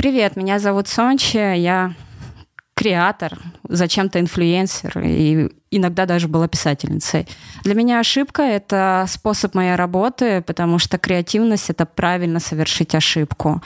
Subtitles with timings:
[0.00, 1.92] Привет, меня зовут Сончи, я
[2.72, 7.28] креатор, зачем-то инфлюенсер и иногда даже была писательницей.
[7.64, 13.60] Для меня ошибка— это способ моей работы, потому что креативность— это правильно совершить ошибку.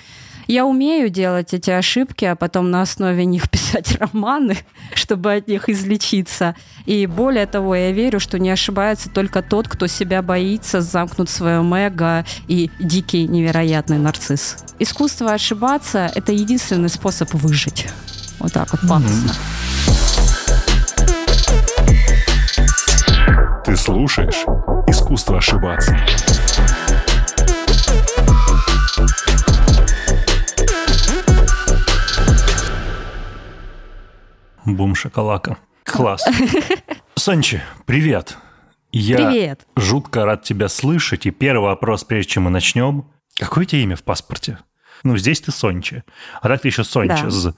[0.47, 4.57] Я умею делать эти ошибки, а потом на основе них писать романы,
[4.95, 6.55] чтобы от них излечиться.
[6.87, 11.33] И более того, я верю, что не ошибается только тот, кто себя боится, замкнут в
[11.33, 14.57] своем эго и дикий невероятный нарцисс.
[14.79, 17.87] Искусство ошибаться— это единственный способ выжить.
[18.39, 19.33] Вот так вот пафосно.
[23.65, 24.45] Ты слушаешь
[24.87, 25.97] «Искусство ошибаться».
[34.65, 35.59] Бум шоколака.
[35.85, 36.25] Класс.
[37.15, 38.39] Санчи, привет.
[38.93, 39.67] Я Привет.
[39.77, 41.27] жутко рад тебя слышать.
[41.27, 43.07] И первый вопрос, прежде чем мы начнем.
[43.37, 44.59] Какое у тебя имя в паспорте?
[45.03, 46.05] Ну, здесь ты Сончи.
[46.41, 47.45] А так ты еще Сончез.
[47.45, 47.55] Да.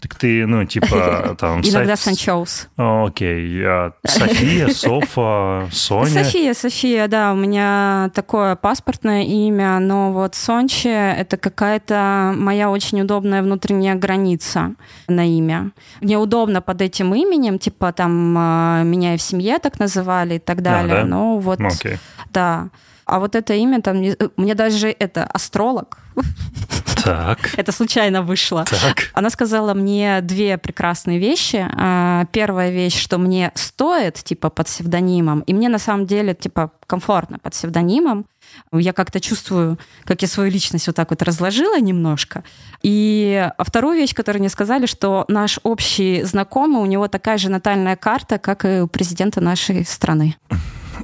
[0.00, 1.60] Так ты, ну, типа, там...
[1.60, 2.68] Иногда Санчоус.
[2.76, 3.62] Окей.
[3.66, 6.24] А София, Софа, Соня?
[6.24, 7.32] София, София, да.
[7.32, 14.74] У меня такое паспортное имя, но вот Сончи— это какая-то моя очень удобная внутренняя граница
[15.06, 15.72] на имя.
[16.00, 20.38] Мне удобно под этим именем, типа, там, а, меня и в семье так называли и
[20.38, 21.00] так далее.
[21.00, 21.06] А, да?
[21.06, 21.98] Ну, вот, Окей.
[22.32, 22.70] да.
[23.04, 24.02] А вот это имя там...
[24.36, 25.98] Мне даже это астролог
[27.04, 27.38] так.
[27.56, 28.64] Это случайно вышло.
[28.64, 29.10] Так.
[29.14, 31.66] Она сказала мне две прекрасные вещи.
[31.76, 36.72] А, первая вещь, что мне стоит, типа, под псевдонимом, и мне на самом деле, типа,
[36.86, 38.26] комфортно под псевдонимом.
[38.72, 42.42] Я как-то чувствую, как я свою личность вот так вот разложила немножко.
[42.82, 47.96] И вторую вещь, которую мне сказали, что наш общий знакомый, у него такая же натальная
[47.96, 50.36] карта, как и у президента нашей страны.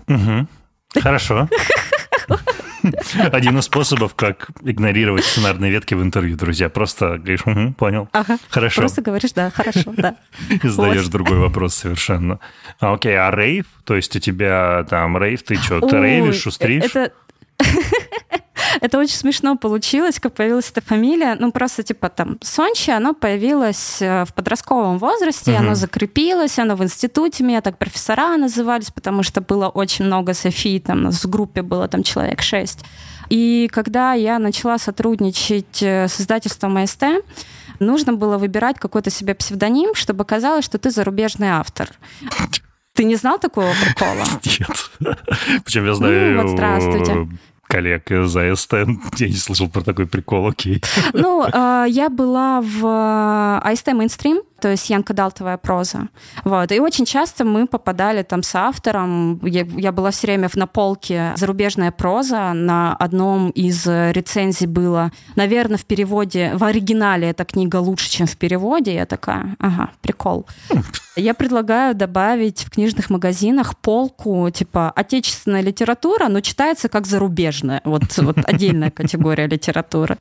[0.09, 0.49] Угу.
[1.01, 1.49] Хорошо.
[3.33, 6.69] Один из способов, как игнорировать сценарные ветки в интервью, друзья.
[6.69, 8.09] Просто говоришь, угу, понял.
[8.13, 8.39] Ага.
[8.49, 8.83] Хорошо.
[8.83, 10.17] Просто говоришь, да, хорошо, да.
[10.63, 11.13] И задаешь вот.
[11.13, 12.41] другой вопрос совершенно.
[12.81, 13.67] А, окей, а рейв?
[13.85, 16.85] То есть у тебя там рейв, ты что, ты рейвишь, шустришь?
[16.85, 17.13] Это...
[18.81, 21.37] Это очень смешно получилось, как появилась эта фамилия.
[21.39, 25.61] Ну, просто типа там Сончи, оно появилось э, в подростковом возрасте, угу.
[25.61, 30.81] оно закрепилось, оно в институте, меня так профессора назывались, потому что было очень много Софий,
[30.81, 32.81] там у нас в группе было там человек шесть.
[33.29, 37.05] И когда я начала сотрудничать э, с издательством АСТ,
[37.81, 41.91] нужно было выбирать какой-то себе псевдоним, чтобы казалось, что ты зарубежный автор.
[42.97, 44.25] Ты не знал такого прикола?
[44.45, 45.19] Нет.
[45.65, 46.35] Причем я знаю...
[46.35, 47.29] Ну, вот здравствуйте
[47.67, 48.73] коллег из АСТ.
[49.19, 50.83] Я не слышал про такой прикол, окей.
[51.13, 56.09] Ну, э, я была в АСТ Mainstream, то есть Янка Далтовая проза.
[56.45, 56.73] Вот.
[56.73, 59.45] И очень часто мы попадали там с автором.
[59.45, 62.53] Я, я была все время на полке зарубежная проза.
[62.55, 68.37] На одном из рецензий было, наверное, в переводе, в оригинале эта книга лучше, чем в
[68.37, 68.95] переводе.
[68.95, 70.47] Я такая, ага, прикол.
[71.17, 77.56] Я предлагаю добавить в книжных магазинах полку, типа, отечественная литература, но читается как зарубежная.
[77.85, 80.19] Вот, вот отдельная категория литературы.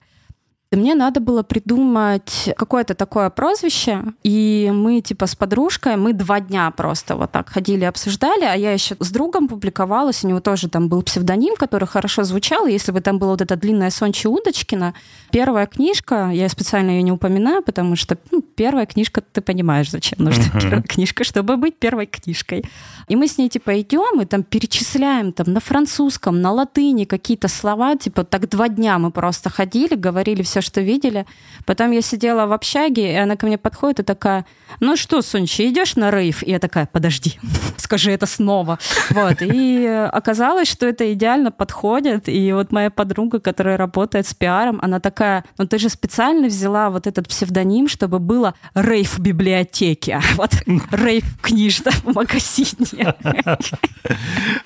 [0.76, 6.70] Мне надо было придумать какое-то такое прозвище, и мы типа с подружкой, мы два дня
[6.72, 10.90] просто вот так ходили, обсуждали, а я еще с другом публиковалась, у него тоже там
[10.90, 14.94] был псевдоним, который хорошо звучал, и если бы там была вот эта длинная Сончи Удочкина,
[15.32, 20.20] первая книжка, я специально ее не упоминаю, потому что ну, первая книжка, ты понимаешь, зачем
[20.20, 20.62] нужна uh-huh.
[20.62, 22.64] первая книжка, чтобы быть первой книжкой.
[23.08, 27.48] И мы с ней типа идем и там перечисляем там на французском, на латыни какие-то
[27.48, 31.26] слова, типа так два дня мы просто ходили, говорили все, что видели.
[31.66, 34.46] Потом я сидела в общаге, и она ко мне подходит и такая,
[34.80, 36.44] ну что, Сончи, идешь на рейв?
[36.44, 37.40] И я такая, подожди,
[37.78, 38.80] скажи это снова.
[39.12, 39.38] Вот.
[39.42, 42.28] И оказалось, что это идеально подходит.
[42.28, 46.90] И вот моя подруга, которая работает с пиаром, она такая, ну ты же специально взяла
[46.90, 50.52] вот этот псевдоним, чтобы было рейв в библиотеке, вот
[50.92, 53.16] рейв в книжном магазине.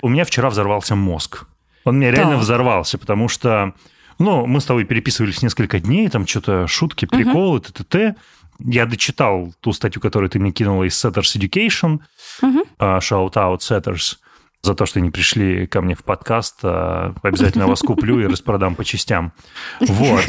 [0.02, 1.46] У меня вчера взорвался мозг.
[1.84, 3.72] Он мне реально взорвался, потому что
[4.20, 7.72] ну, мы с тобой переписывались несколько дней, там что-то шутки, приколы, uh-huh.
[7.72, 8.16] т.т.
[8.60, 12.00] Я дочитал ту статью, которую ты мне кинула из Setters Education,
[12.42, 12.98] uh-huh.
[13.00, 14.18] shout out Setters,
[14.62, 16.58] за то, что они пришли ко мне в подкаст.
[16.62, 19.32] А, обязательно вас куплю и распродам по частям.
[19.80, 20.24] Вот.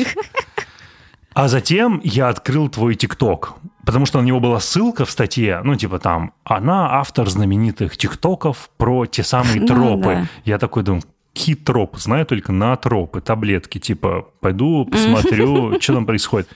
[1.33, 3.53] А затем я открыл твой ТикТок,
[3.85, 8.69] потому что на него была ссылка в статье, ну, типа там, она автор знаменитых ТикТоков
[8.77, 10.03] про те самые тропы.
[10.03, 10.27] Да, да.
[10.43, 11.03] Я такой думаю,
[11.37, 16.49] хитроп, знаю только на тропы, таблетки, типа, пойду посмотрю, что там происходит.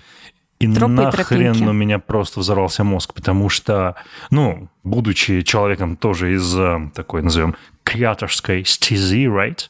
[0.59, 3.95] И Тропы нахрен у меня просто взорвался мозг, потому что,
[4.29, 9.69] ну, будучи человеком тоже из э, такой, назовем, креаторской стези, right?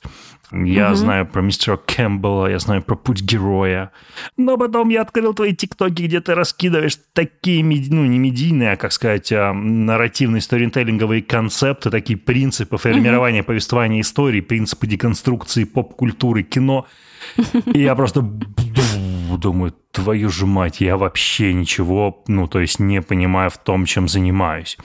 [0.51, 0.95] Я угу.
[0.95, 3.92] знаю про мистера Кэмпбелла, я знаю про путь героя.
[4.38, 8.92] Но потом я открыл твои тиктоки, где ты раскидываешь такие, ну, не медийные, а, как
[8.92, 13.47] сказать, а, нарративные сторителлинговые концепты, такие принципы формирования угу.
[13.47, 16.86] повествования истории, принципы деконструкции поп-культуры, кино.
[17.74, 23.50] И я просто думаю, твою же мать, я вообще ничего, ну, то есть не понимаю
[23.50, 24.77] в том, чем занимаюсь.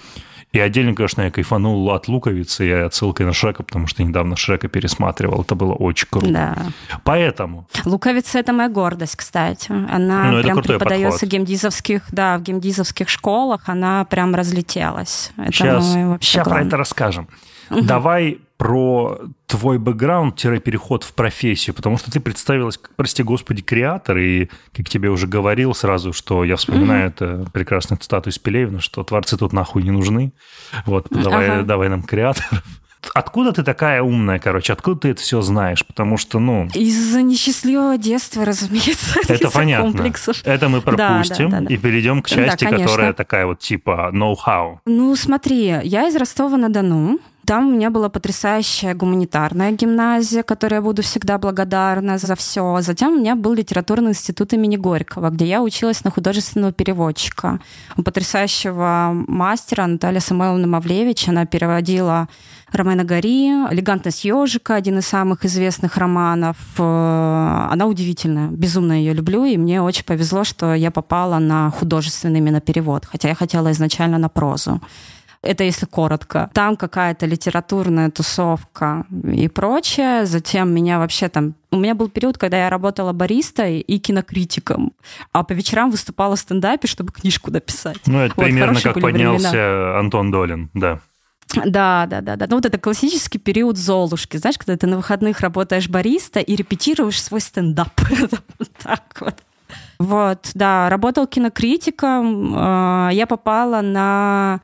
[0.53, 4.67] И отдельно, конечно, я кайфанул от луковицы и отсылкой на Шрека, потому что недавно Шрека
[4.67, 5.43] пересматривал.
[5.43, 6.29] Это было очень круто.
[6.29, 6.57] Да.
[7.05, 7.69] Поэтому...
[7.85, 9.71] Луковица– это моя гордость, кстати.
[9.71, 13.69] Она ну, прям преподается в гемдизовских, да, в гемдизовских школах.
[13.69, 15.31] Она прям разлетелась.
[15.37, 17.29] Это сейчас, сейчас про это расскажем.
[17.71, 17.83] Угу.
[17.83, 24.51] Давай про твой бэкграунд-переход в профессию, потому что ты представилась, как, прости господи, креатор, и,
[24.77, 29.03] как тебе уже говорил сразу, что я вспоминаю mm это прекрасную цитату из Пелевина, что
[29.03, 30.35] творцы тут нахуй не нужны,
[30.85, 31.63] вот, давай, ага.
[31.63, 32.63] давай нам креаторов.
[33.15, 34.75] Откуда ты такая умная, короче?
[34.75, 35.87] Откуда ты это все знаешь?
[35.87, 36.69] Потому что, ну...
[36.75, 39.21] Из-за несчастливого детства, разумеется.
[39.27, 39.93] Это понятно.
[39.93, 40.43] Комплексов.
[40.45, 44.11] Это мы пропустим да, да, да, и перейдем к части, да, которая такая вот типа
[44.13, 44.81] know-how.
[44.85, 47.21] Ну, смотри, я из Ростова-на-Дону.
[47.51, 52.81] Там у меня была потрясающая гуманитарная гимназия, которой я буду всегда благодарна за все.
[52.81, 57.59] Затем у меня был литературный институт имени Горького, где я училась на художественного переводчика.
[57.97, 62.29] У потрясающего мастера Наталья Самойловна Мавлевич, она переводила
[62.71, 66.57] Ромена Гори, «Элегантность ежика», один из самых известных романов.
[66.79, 72.39] Э, она удивительная, безумно ее люблю, и мне очень повезло, что я попала на художественный
[72.39, 74.81] именно перевод, хотя я хотела изначально на прозу.
[75.43, 76.51] Это если коротко.
[76.53, 80.27] Там какая-то литературная тусовка и прочее.
[80.27, 81.55] Затем меня вообще там...
[81.71, 84.93] У меня был период, когда я работала баристой и кинокритиком,
[85.33, 87.99] а по вечерам выступала в стендапе, чтобы книжку написать.
[88.07, 89.99] Ну, это вот, примерно как поднялся времена.
[89.99, 91.01] Антон Долин, да.
[91.55, 92.47] Да, да, да, да.
[92.49, 97.21] Ну вот это классический период Золушки, знаешь, когда ты на выходных работаешь бариста и репетируешь
[97.21, 97.91] свой стендап.
[98.83, 99.37] так вот.
[99.99, 102.55] Вот, да, работал кинокритиком.
[102.57, 104.61] А, я попала на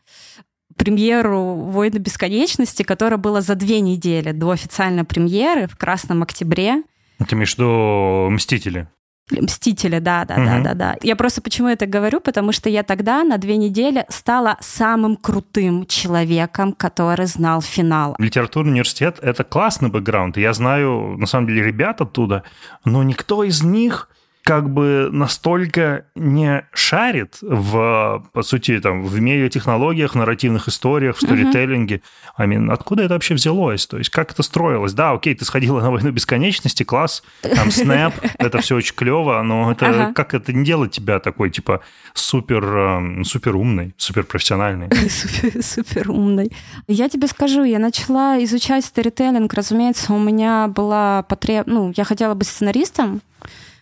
[0.87, 6.85] премьеру «Войны бесконечности», которая была за две недели до официальной премьеры в Красном Октябре.
[7.19, 8.87] Ты имеешь в виду «Мстители»?
[9.33, 10.45] Мстители, да, да, угу.
[10.45, 10.97] да, да, да.
[11.03, 15.87] Я просто почему это говорю, потому что я тогда на две недели стала самым крутым
[15.87, 18.15] человеком, который знал финал.
[18.21, 20.37] Литературный университет— это классный бэкграунд.
[20.37, 22.45] Я знаю, на самом деле, ребят оттуда,
[22.85, 24.09] но никто из них
[24.47, 31.97] как бы настолько не шарит в, по сути, там, в медиатехнологиях, нарративных историях, в сторителлинге.
[31.97, 32.45] Uh-huh.
[32.45, 33.89] I mean, откуда это вообще взялось?
[33.89, 34.93] То есть как это строилось?
[34.93, 39.73] Да, окей, ты сходила на «Войну бесконечности», класс, там, снэп, это все очень клево, но
[39.73, 41.81] это как это не делает тебя такой, типа,
[42.15, 44.89] супер, эм, супер умный, супер профессиональный?
[45.11, 46.53] Супер, супер умный.
[46.87, 51.67] Я тебе скажу, я начала изучать сторителлинг, разумеется, у меня была потреб...
[51.67, 53.23] Ну, я хотела быть сценаристом,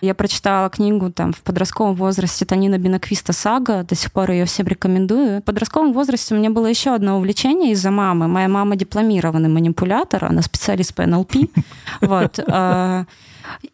[0.04, 4.66] я прочитала книгу там в подростковом возрасте Танина Бинаквиста «Сага», до сих пор ее всем
[4.66, 5.40] рекомендую.
[5.40, 8.28] В подростковом возрасте у меня было еще одно увлечение из-за мамы.
[8.28, 11.34] Моя мама дипломированный манипулятор, она специалист по НЛП.
[12.00, 12.38] Вот.
[12.48, 13.04] А,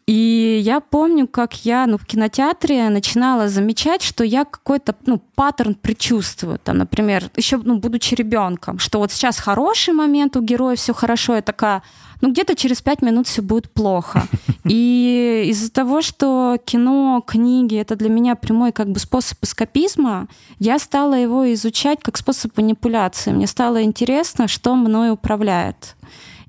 [0.05, 5.75] и я помню, как я ну, в кинотеатре начинала замечать, что я какой-то ну, паттерн
[5.75, 6.59] предчувствую.
[6.59, 11.35] Там, например, еще ну, будучи ребенком, что вот сейчас хороший момент у героя, все хорошо,
[11.35, 11.83] я такая,
[12.21, 14.23] ну где-то через пять минут все будет плохо.
[14.65, 20.27] И из-за того, что кино, книги— это для меня прямой как бы способ эскапизма,
[20.59, 23.31] я стала его изучать как способ манипуляции.
[23.31, 25.95] Мне стало интересно, что мной управляет.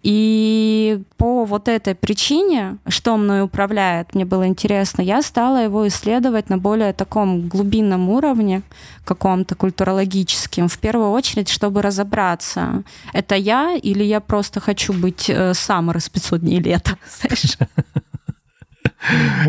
[0.02, 6.50] И по вот этой причине, что мной управляет, мне было интересно, я стала его исследовать
[6.50, 8.62] на более таком глубинном уровне,
[9.04, 12.82] каком-то культурологическим, в первую очередь, чтобы разобраться,
[13.12, 16.98] это я или я просто хочу быть э, Саммер из 500 дней лета?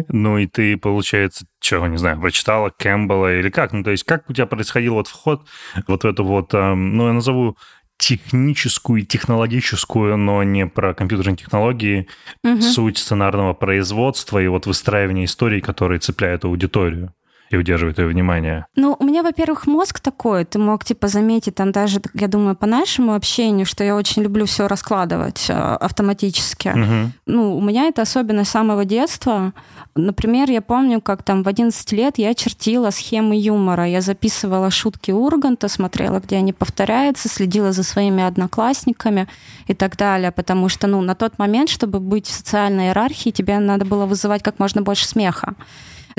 [0.09, 3.71] Ну и ты, получается, чего, не знаю, прочитала Кэмпбелла или как?
[3.71, 5.47] Ну то есть как у тебя происходил вот вход
[5.87, 7.57] вот в эту вот, эм, ну я назову
[7.97, 12.07] техническую и технологическую, но не про компьютерные технологии,
[12.43, 12.61] угу.
[12.61, 17.13] суть сценарного производства и вот выстраивания историй, которые цепляют аудиторию
[17.53, 18.65] и удерживает ее внимание?
[18.75, 20.45] Ну, у меня, во-первых, мозг такой.
[20.45, 24.45] Ты мог, типа, заметить там даже, я думаю, по нашему общению, что я очень люблю
[24.45, 26.69] все раскладывать э, автоматически.
[26.69, 27.11] Угу.
[27.27, 29.53] Ну, у меня это особенно с самого детства.
[29.95, 33.87] Например, я помню, как там в 11 лет я чертила схемы юмора.
[33.87, 39.27] Я записывала шутки Урганта, смотрела, где они повторяются, следила за своими одноклассниками
[39.67, 40.31] и так далее.
[40.31, 44.41] Потому что, ну, на тот момент, чтобы быть в социальной иерархии, тебе надо было вызывать
[44.41, 45.53] как можно больше смеха.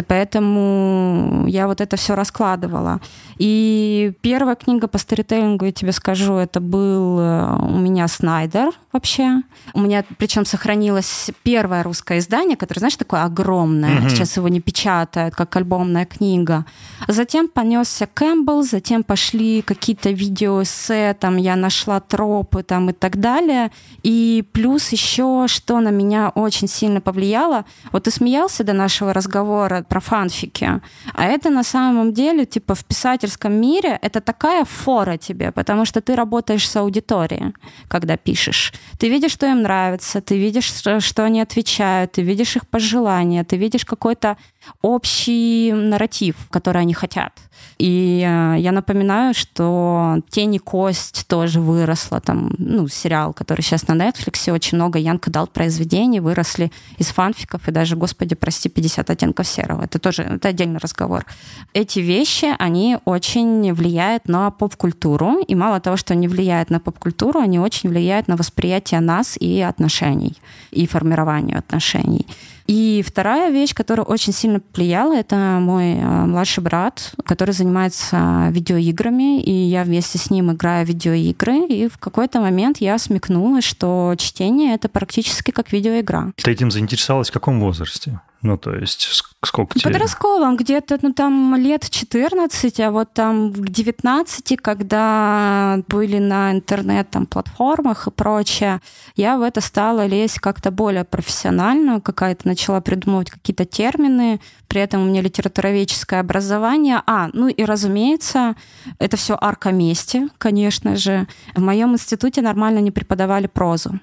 [0.06, 3.00] Поэтому я вот это все раскладывала.
[3.38, 9.42] И первая книга по сторителлингу, я тебе скажу, это был э, у меня Снайдер вообще.
[9.72, 14.00] У меня причем сохранилось первое русское издание, которое, знаешь, такое огромное.
[14.00, 14.08] Mm-hmm.
[14.10, 16.64] Сейчас его не печатают, как альбомная книга.
[17.08, 23.70] Затем понесся Кэмпбелл, затем пошли какие-то видеоэссе, там я нашла тропы там и так далее.
[24.02, 27.64] И плюс еще, что на меня очень сильно повлияло.
[27.92, 30.80] Вот ты смеялся до нашего разговора про фанфики,
[31.12, 36.00] а это на самом деле, типа, в писательском мире это такая фора тебе, потому что
[36.00, 37.54] ты работаешь с аудиторией,
[37.88, 38.72] когда пишешь.
[38.98, 43.56] Ты видишь, что им нравится, ты видишь, что они отвечают, ты видишь их пожелания, ты
[43.56, 44.36] видишь какой-то
[44.82, 47.32] общий нарратив, который они хотят.
[47.78, 53.88] И э, я напоминаю, что «Тень и кость» тоже выросла, там, ну, сериал, который сейчас
[53.88, 59.10] на Netflix, очень много Янка дал произведений, выросли из фанфиков, и даже, господи, прости, 50
[59.10, 59.82] оттенков серого.
[59.82, 61.26] Это тоже это отдельный разговор.
[61.72, 67.40] Эти вещи, они очень влияют на поп-культуру, и мало того, что они влияют на поп-культуру,
[67.40, 70.36] они очень влияют на восприятие нас и отношений,
[70.70, 72.26] и формирование отношений.
[72.66, 79.42] И вторая вещь, которая очень сильно повлияла, это мой э, младший брат, который занимается видеоиграми,
[79.42, 84.14] и я вместе с ним играю в видеоигры, и в какой-то момент я смекнула, что
[84.18, 86.32] чтение— это практически как видеоигра.
[86.36, 88.20] Ты этим заинтересовалась в каком возрасте?
[88.44, 89.08] Ну, то есть
[89.42, 89.90] сколько тебе?
[89.90, 97.08] Подростковом, где-то, ну, там лет 14, а вот там в 19, когда были на интернет
[97.08, 98.82] там платформах и прочее,
[99.16, 105.00] я в это стала лезть как-то более профессионально, какая-то начала придумывать какие-то термины, при этом
[105.00, 107.00] у меня литературоведческое образование.
[107.06, 108.56] А, ну и, разумеется,
[108.98, 111.26] это все арка мести, конечно же.
[111.54, 113.98] В моем институте нормально не преподавали прозу.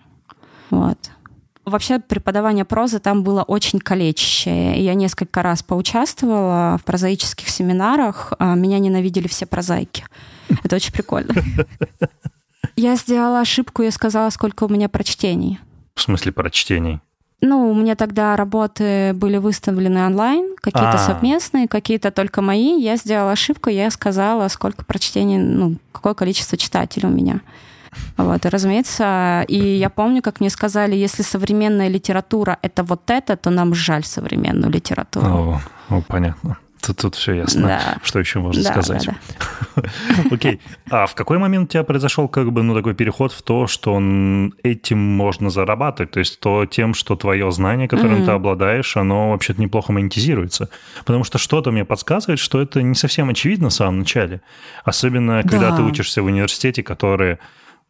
[0.71, 0.97] Вот.
[1.65, 4.83] Вообще преподавание прозы там было очень калечащее.
[4.83, 8.33] Я несколько раз поучаствовала в прозаических семинарах.
[8.39, 10.05] А, меня ненавидели все прозаики.
[10.63, 11.33] Это очень прикольно.
[12.75, 15.59] Я сделала ошибку, я сказала, сколько у меня прочтений.
[15.93, 16.99] В смысле прочтений?
[17.41, 21.13] Ну, у меня тогда работы были выставлены онлайн, какие-то А-а-а.
[21.13, 22.79] совместные, какие-то только мои.
[22.79, 27.41] Я сделала ошибку, я сказала, сколько прочтений, ну, какое количество читателей у меня.
[28.17, 33.35] Вот, и, разумеется, и я помню, как мне сказали, если современная литература— это вот это,
[33.35, 35.27] то нам жаль современную литературу.
[35.27, 36.57] О, о понятно.
[36.81, 37.67] Тут, тут все ясно.
[37.67, 37.97] Да.
[38.03, 39.05] Что еще можно да, сказать?
[39.05, 39.15] Да,
[39.75, 39.83] да.
[40.31, 40.59] Окей.
[40.89, 43.93] А в какой момент у тебя произошел как бы ну, такой переход в то, что
[43.93, 46.11] он, этим можно зарабатывать?
[46.11, 48.25] То есть то тем, что твое знание, которым mm-hmm.
[48.25, 50.69] ты обладаешь, оно вообще-то неплохо монетизируется.
[51.05, 54.41] Потому что что-то мне подсказывает, что это не совсем очевидно в самом начале.
[54.83, 55.77] Особенно, когда да.
[55.77, 57.37] ты учишься в университете, который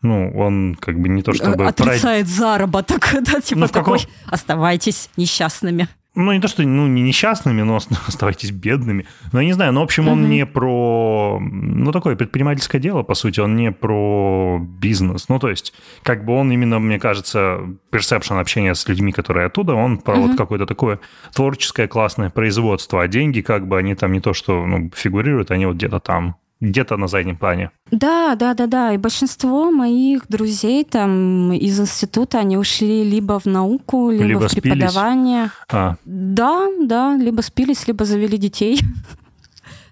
[0.02, 1.66] ну, он как бы не то чтобы...
[1.66, 2.36] Отрицает прод...
[2.36, 4.14] заработок, да, типа ну, такой, каком...
[4.28, 5.88] оставайтесь несчастными.
[6.14, 7.78] Ну, не то, что ну, не несчастными, но
[8.08, 9.06] оставайтесь бедными.
[9.32, 10.28] Ну, я не знаю, но, в общем, он mm-hmm.
[10.28, 11.40] не про...
[11.40, 15.30] Ну, такое предпринимательское дело, по сути, он не про бизнес.
[15.30, 19.74] Ну, то есть, как бы он именно, мне кажется, персепшн общения с людьми, которые оттуда,
[19.74, 20.28] он про mm-hmm.
[20.28, 21.00] вот какое-то такое
[21.34, 25.66] творческое классное производство, а деньги, как бы, они там не то, что ну, фигурируют, они
[25.66, 27.72] вот где-то там где-то на заднем плане.
[27.92, 28.94] Да, да, да, да.
[28.94, 34.52] И большинство моих друзей там из института, они ушли либо в науку, либо, либо в
[34.52, 35.50] преподавание.
[35.70, 35.96] А.
[36.06, 38.80] Да, да, либо спились, либо завели детей.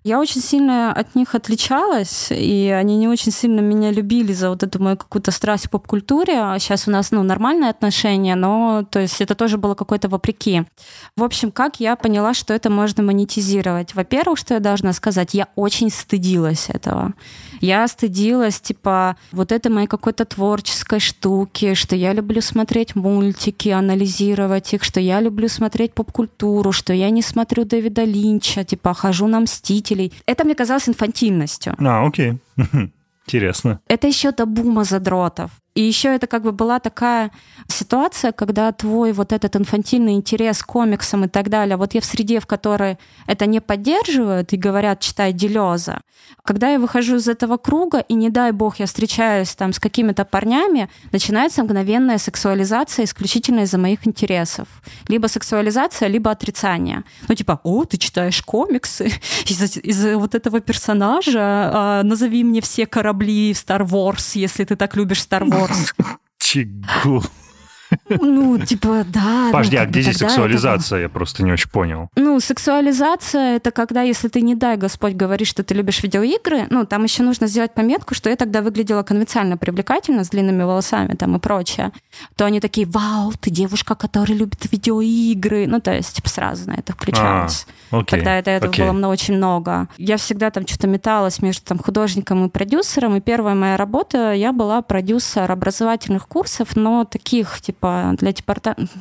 [0.10, 4.64] Я очень сильно от них отличалась, и они не очень сильно меня любили за вот
[4.64, 6.34] эту мою какую-то страсть к поп-культуре.
[6.42, 10.64] А сейчас у нас, ну, нормальные отношения, но, то есть, это тоже было какое-то вопреки.
[11.16, 13.94] В общем, как я поняла, что это можно монетизировать?
[13.94, 17.14] Во-первых, что я должна сказать, я очень стыдилась этого.
[17.60, 24.74] Я стыдилась, типа, вот этой моей какой-то творческой штуки, что я люблю смотреть мультики, анализировать
[24.74, 29.40] их, что я люблю смотреть поп-культуру, что я не смотрю Дэвида Линча, типа, хожу на
[29.40, 30.14] Мстителей.
[30.26, 31.76] Это мне казалось инфантильностью.
[31.80, 32.38] А, окей.
[33.26, 33.80] Интересно.
[33.88, 35.52] Это еще до бума задротов.
[35.76, 37.32] И еще это как бы была такая
[37.68, 42.06] ситуация, когда твой вот этот инфантильный интерес к комиксам и так далее, вот я в
[42.06, 42.98] среде, в которой
[43.28, 46.02] это не поддерживают и говорят, читай Делеза,
[46.44, 50.26] когда я выхожу из этого круга, и не дай бог я встречаюсь там с какими-то
[50.26, 54.68] парнями, начинается мгновенная сексуализация исключительно из-за моих интересов.
[55.08, 57.04] Либо сексуализация, либо отрицание.
[57.28, 59.12] Ну типа, о, ты читаешь комиксы
[59.46, 64.76] из-за из вот этого персонажа, а, назови мне все корабли в Star Wars, если ты
[64.76, 65.59] так любишь Star Wars.
[66.40, 67.22] 进攻。
[68.10, 69.50] Ну, типа, да.
[69.52, 71.00] Подожди, ну, а где здесь сексуализация?
[71.00, 71.04] Это...
[71.04, 72.10] Я просто не очень понял.
[72.16, 76.86] Ну, сексуализация— это когда, если ты, не дай Господь, говоришь, что ты любишь видеоигры, ну,
[76.86, 81.36] там еще нужно сделать пометку, что я тогда выглядела конвенциально привлекательно, с длинными волосами там
[81.36, 81.92] и прочее,
[82.36, 85.68] то они такие, вау, ты девушка, которая любит видеоигры.
[85.68, 87.68] Ну, то есть, типа, сразу на это включалось.
[87.92, 88.90] А, окей, Тогда это, это окей.
[88.90, 89.88] было очень много.
[89.98, 94.52] Я всегда там что-то металась между там художником и продюсером, и первая моя работа, я
[94.54, 98.92] была продюсер образовательных курсов, но таких, типа, для департамента,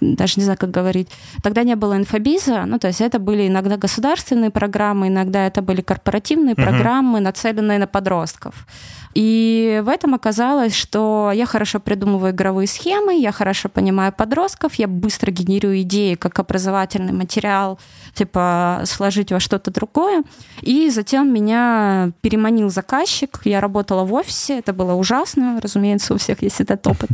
[0.00, 1.08] даже не знаю, как говорить.
[1.42, 5.82] Тогда не было инфобиза, ну, то есть это были иногда государственные программы, иногда это были
[5.82, 6.64] корпоративные uh-huh.
[6.64, 8.66] программы, нацеленные на подростков.
[9.14, 14.88] И в этом оказалось, что я хорошо придумываю игровые схемы, я хорошо понимаю подростков, я
[14.88, 17.78] быстро генерирую идеи как образовательный материал,
[18.14, 20.24] типа сложить во что-то другое.
[20.62, 23.40] И затем меня переманил заказчик.
[23.44, 27.10] Я работала в офисе, это было ужасно, разумеется, у всех есть этот опыт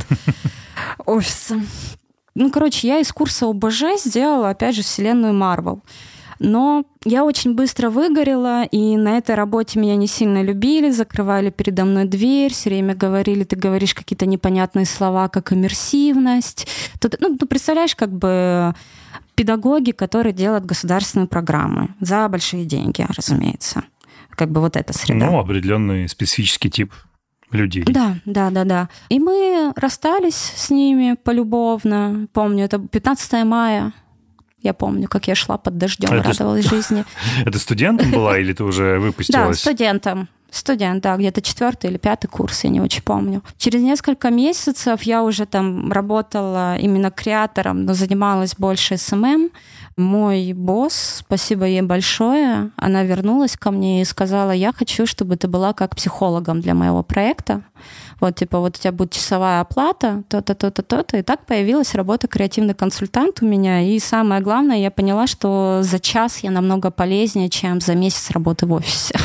[1.07, 1.61] офиса.
[2.35, 5.83] Ну, короче, я из курса ОБЖ сделала, опять же, вселенную Марвел.
[6.41, 11.85] Но я очень быстро выгорела, и на этой работе меня не сильно любили, закрывали передо
[11.85, 16.67] мной дверь, все время говорили, ты говоришь какие-то непонятные слова, как иммерсивность.
[16.99, 18.75] Тут, ну, ты представляешь, как бы
[19.35, 23.85] педагоги, которые делают государственные программы за большие деньги, разумеется.
[24.31, 25.27] Как бы вот эта среда.
[25.27, 26.95] Ну, определенный специфический тип
[27.51, 27.85] людей.
[27.85, 28.89] Да, да, да, да.
[29.11, 32.29] И мы расстались с ними полюбовно.
[32.33, 33.93] Помню, это 15 мая
[34.63, 36.71] я помню, как я шла под дождем, а радовалась ст...
[36.75, 37.05] жизни.
[37.45, 39.57] Это студентом была или ты уже выпустилась?
[39.57, 40.29] Да, студентом.
[40.51, 43.43] Студент, да, где-то четвертый или пятый курс, я не очень помню.
[43.57, 49.51] Через несколько месяцев я уже там работала именно creator ом, но занималась больше SMM.
[50.01, 55.47] Мой босс, спасибо ей большое, она вернулась ко мне и сказала, я хочу, чтобы ты
[55.47, 57.63] была как психологом для моего проекта.
[58.19, 61.19] Вот, типа, вот у тебя будет часовая оплата, то-то, то-то, то-то.
[61.19, 63.83] И так появилась работа креативный консультант у меня.
[63.83, 68.67] И самое главное, я поняла, что за час я намного полезнее, чем за месяц работы
[68.67, 69.19] в офисе.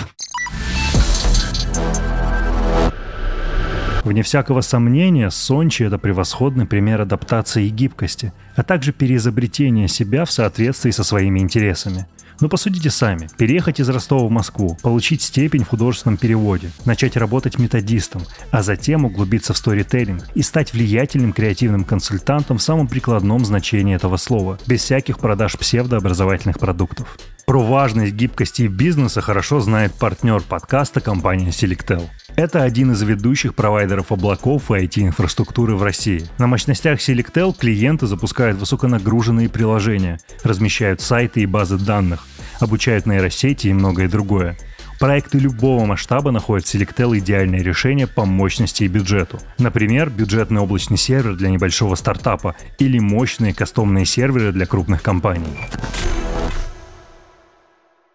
[4.05, 10.31] Вне всякого сомнения, Сончи– это превосходный пример адаптации и гибкости, а также переизобретения себя в
[10.31, 12.05] соответствии со своими интересами.
[12.39, 13.29] Но посудите сами.
[13.35, 18.21] Переехать из Ростова в Москву, получить степень в художественном переводе, начать работать методистом,
[18.51, 24.17] а затем углубиться в сторителлинг и стать влиятельным креативным консультантом в самом прикладном значении этого
[24.17, 27.17] слова, без всяких продаж псевдообразовательных продуктов.
[27.45, 32.09] Про важность гибкости бизнеса хорошо знает партнер подкаста компания Selectel.
[32.35, 36.25] Это один из ведущих провайдеров облаков и IT-инфраструктуры в России.
[36.39, 42.25] На мощностях Selectel клиенты запускают высоконагруженные приложения, размещают сайты и базы данных,
[42.60, 44.58] обучают нейросети и многое другое.
[44.99, 49.39] Проекты любого масштаба находят Selectel идеальное решение по мощности и бюджету.
[49.60, 55.45] Например, бюджетный облачный сервер для небольшого стартапа или мощные кастомные серверы для крупных компаний.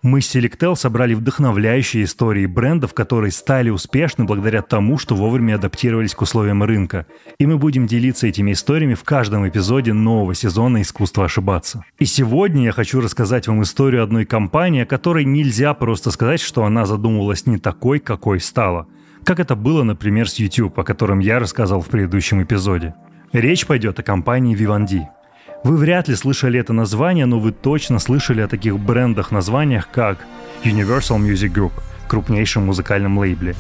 [0.03, 6.15] Мы с Selectel собрали вдохновляющие истории брендов, которые стали успешны благодаря тому, что вовремя адаптировались
[6.15, 7.05] к условиям рынка.
[7.39, 11.85] И мы будем делиться этими историями в каждом эпизоде нового сезона «Искусство ошибаться».
[11.99, 16.65] И сегодня я хочу рассказать вам историю одной компании, о которой нельзя просто сказать, что
[16.65, 18.87] она задумывалась не такой, какой стала.
[19.25, 22.95] Как это было, например, с YouTube, о котором я рассказал в предыдущем эпизоде.
[23.35, 25.03] Речь пойдет о компании Vivendi–
[25.63, 30.19] вы вряд ли слышали это название, но вы точно слышали о таких брендах-названиях, как
[30.65, 31.73] Universal Music Group,
[32.09, 33.55] крупнейшем музыкальном лейбле,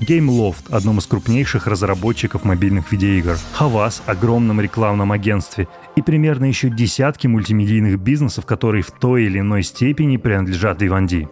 [0.00, 7.26] GameLoft, одном из крупнейших разработчиков мобильных видеоигр, Havas, огромном рекламном агентстве и примерно еще десятки
[7.26, 11.28] мультимедийных бизнесов, которые в той или иной степени принадлежат Vivendi.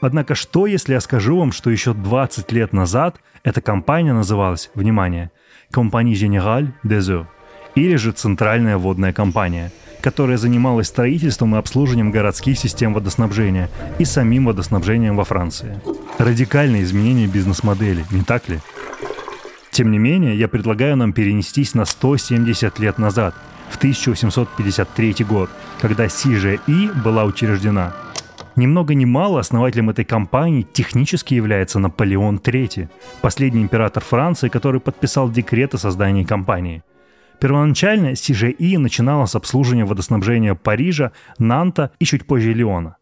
[0.00, 5.30] Однако что, если я скажу вам, что еще 20 лет назад эта компания называлась, внимание,
[5.72, 7.26] Compagnie Générale des Eaux,
[7.74, 14.46] или же Центральная водная компания, которая занималась строительством и обслуживанием городских систем водоснабжения и самим
[14.46, 15.80] водоснабжением во Франции.
[16.18, 18.60] Радикальное изменение бизнес-модели, не так ли?
[19.70, 23.34] Тем не менее, я предлагаю нам перенестись на 170 лет назад,
[23.70, 25.48] в 1853 год,
[25.80, 27.94] когда CGI была учреждена.
[28.56, 32.88] Ни много ни мало основателем этой компании технически является Наполеон III,
[33.22, 36.82] последний император Франции, который подписал декрет о создании компании.
[37.40, 42.96] Первоначально CGI начинала с обслуживания водоснабжения Парижа, Нанта и чуть позже Лиона.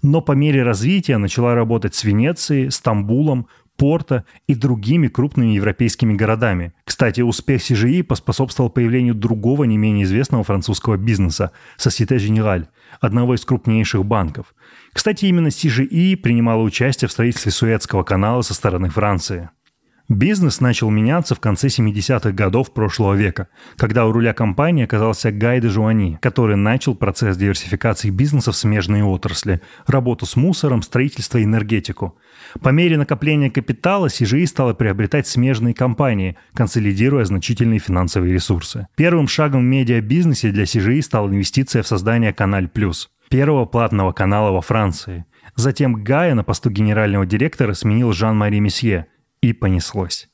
[0.00, 6.72] Но по мере развития начала работать с Венецией, Стамбулом, Порто и другими крупными европейскими городами.
[6.84, 12.68] Кстати, успех CGI поспособствовал появлению другого не менее известного французского бизнеса– Societe Generale,
[13.00, 14.54] одного из крупнейших банков.
[14.92, 19.50] Кстати, именно CGI принимала участие в строительстве Суэцкого канала со стороны Франции–
[20.08, 25.60] Бизнес начал меняться в конце 70-х годов прошлого века, когда у руля компании оказался Гай
[25.60, 31.44] де Жуани, который начал процесс диверсификации бизнеса в смежные отрасли, работу с мусором, строительство и
[31.44, 32.18] энергетику.
[32.60, 38.88] По мере накопления капитала CGI стала приобретать смежные компании, консолидируя значительные финансовые ресурсы.
[38.96, 44.50] Первым шагом в медиабизнесе для CGI стала инвестиция в создание Каналь Плюс, первого платного канала
[44.50, 45.24] во Франции.
[45.54, 49.06] Затем Гая на посту генерального директора сменил Жан-Мари Месье,
[49.42, 50.28] и понеслось.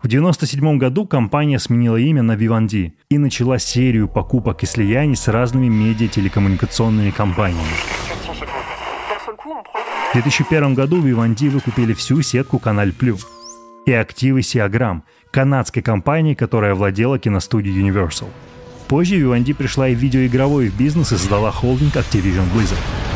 [0.00, 5.28] В 1997 году компания сменила имя на Vivendi и начала серию покупок и слияний с
[5.28, 7.76] разными медиа-телекоммуникационными компаниями.
[10.10, 13.16] В 2001 году Vivendi выкупили всю сетку Каналь Плю
[13.86, 18.28] и активы Сиаграм, канадской компании, которая владела киностудией Universal.
[18.88, 23.15] Позже Vivendi пришла и в видеоигровой бизнес и создала холдинг Activision Blizzard.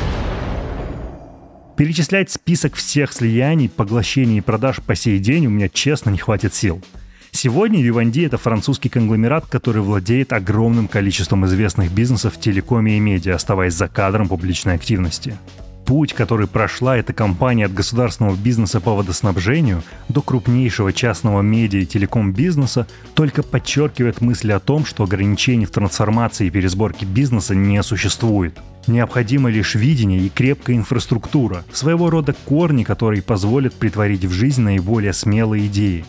[1.81, 6.53] Перечислять список всех слияний, поглощений и продаж по сей день у меня честно не хватит
[6.53, 6.83] сил.
[7.31, 13.37] Сегодня Vivendi– это французский конгломерат, который владеет огромным количеством известных бизнесов в телекоме и медиа,
[13.37, 15.39] оставаясь за кадром публичной активности.
[15.87, 21.87] Путь, который прошла эта компания от государственного бизнеса по водоснабжению до крупнейшего частного медиа и
[21.87, 28.59] телеком-бизнеса, только подчеркивает мысль о том, что ограничений в трансформации и пересборке бизнеса не существует.
[28.91, 35.13] Необходимо лишь видение и крепкая инфраструктура, своего рода корни, которые позволят притворить в жизнь наиболее
[35.13, 36.05] смелые идеи.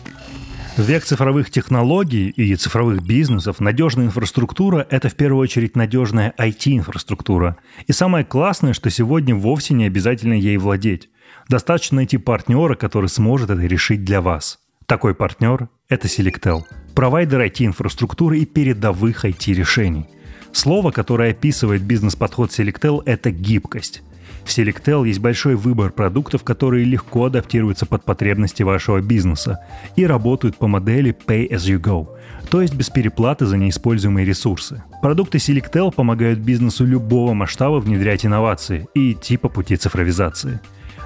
[0.76, 7.56] В век цифровых технологий и цифровых бизнесов надежная инфраструктура– это в первую очередь надежная IT-инфраструктура.
[7.86, 11.08] И самое классное, что сегодня вовсе не обязательно ей владеть.
[11.48, 14.58] Достаточно найти партнера, который сможет это решить для вас.
[14.86, 16.62] Такой партнер– это Selectel,
[16.96, 20.08] провайдер IT-инфраструктуры и передовых IT-решений.
[20.52, 24.02] Слово, которое описывает бизнес-подход Selectel– это гибкость.
[24.44, 29.60] В Selectel есть большой выбор продуктов, которые легко адаптируются под потребности вашего бизнеса
[29.96, 32.08] и работают по модели Pay as you go,
[32.50, 34.82] то есть без переплаты за неиспользуемые ресурсы.
[35.00, 40.60] Продукты Selectel помогают бизнесу любого масштаба внедрять инновации и идти по пути цифровизации.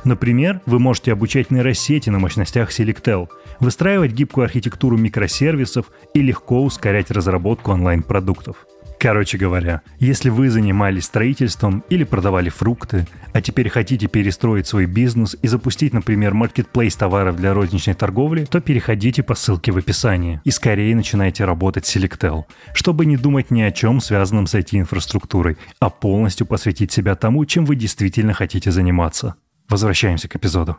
[0.05, 3.29] Например, вы можете обучать нейросети на мощностях Selectel,
[3.61, 8.67] выстраивать гибкую архитектуру микросервисов и легко ускорять разработку онлайн-продуктов.
[8.99, 15.37] Короче говоря, если вы занимались строительством или продавали фрукты, а теперь хотите перестроить свой бизнес
[15.43, 20.51] и запустить, например, маркетплейс товаров для розничной торговли, то переходите по ссылке в описании и
[20.51, 25.91] скорее начинайте работать с Selectel, чтобы не думать ни о чем связанном с IT-инфраструктурой, а
[25.91, 29.35] полностью посвятить себя тому, чем вы действительно хотите заниматься.
[29.69, 30.77] Возвращаемся к эпизоду.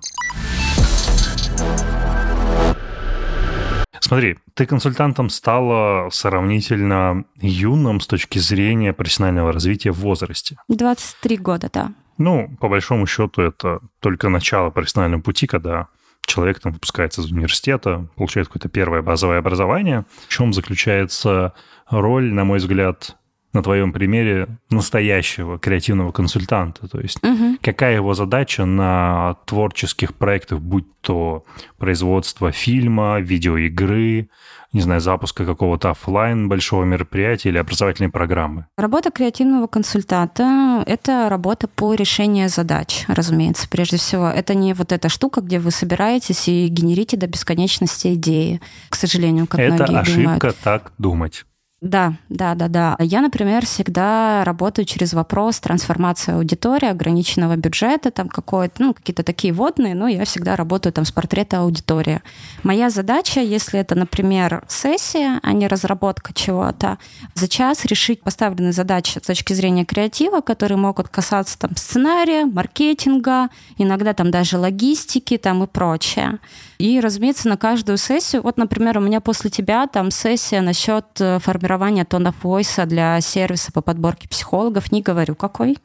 [4.00, 10.58] Смотри, ты консультантом стала сравнительно юным с точки зрения профессионального развития в возрасте.
[10.68, 11.92] 23 года, да.
[12.18, 15.88] Ну, по большому счету, это только начало профессионального пути, когда
[16.26, 20.06] человек там выпускается из университета, получает какое-то первое базовое образование.
[20.28, 21.54] В чем заключается
[21.90, 23.16] роль, на мой взгляд,
[23.54, 26.88] на твоем примере настоящего креативного консультанта.
[26.88, 27.58] То есть угу.
[27.62, 31.46] какая его задача на творческих проектах, будь то
[31.78, 34.30] производство фильма, видеоигры,
[34.74, 38.66] не знаю, запуска какого-то офлайн большого мероприятия или образовательной программы?
[38.78, 44.28] Работа креативного консультанта— это работа по решению задач, разумеется, прежде всего.
[44.28, 49.48] Это не вот эта штука, где вы собираетесь и генерите до бесконечности идеи, к сожалению,
[49.48, 50.58] как это многие ошибка думают.
[50.62, 51.46] так думать.
[51.82, 52.96] Да, да, да, да.
[53.00, 59.54] Я, например, всегда работаю через вопрос трансформации аудитории, ограниченного бюджета, там какое-то, ну, какие-то такие
[59.54, 62.24] водные, но я всегда работаю там с портрета аудитории.
[62.64, 66.98] Моя задача, если это, например, сессия, а не разработка чего-то,
[67.36, 73.50] за час решить поставленные задачи с точки зрения креатива, которые могут касаться там сценария, маркетинга,
[73.78, 76.40] иногда там даже логистики там и прочее.
[76.80, 81.40] И, разумеется, на каждую сессию, вот, например, у меня после тебя там сессия насчет э,
[81.68, 85.78] формирования тона войса для сервиса по подборке психологов, не говорю какой.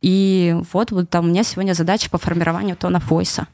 [0.00, 3.48] И вот, вот там у меня сегодня задача по формированию тона войса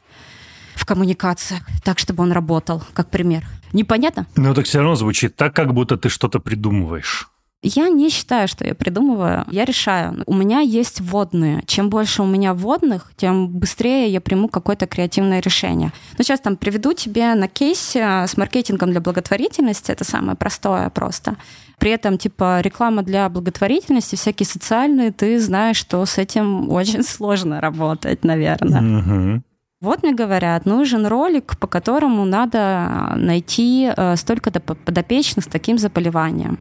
[0.74, 3.46] в коммуникациях, так, чтобы он работал, как пример.
[3.72, 4.26] Непонятно?
[4.36, 7.30] Ну, так все равно звучит так, как будто ты что-то придумываешь.
[7.66, 10.22] Я не считаю, что я придумываю, я решаю.
[10.26, 11.62] У меня есть вводные.
[11.64, 15.90] Чем больше у меня вводных, тем быстрее я приму какое-то креативное решение.
[16.18, 21.36] Ну, сейчас там приведу тебе на кейсе с маркетингом для благотворительности, это самое простое просто.
[21.78, 27.62] При этом, типа, реклама для благотворительности, всякие социальные, ты знаешь, что с этим очень сложно
[27.62, 29.42] работать, наверное.
[29.80, 36.58] Вот мне говорят, нужен ролик, по которому надо найти э, столько-то подопечных с таким заболеванием.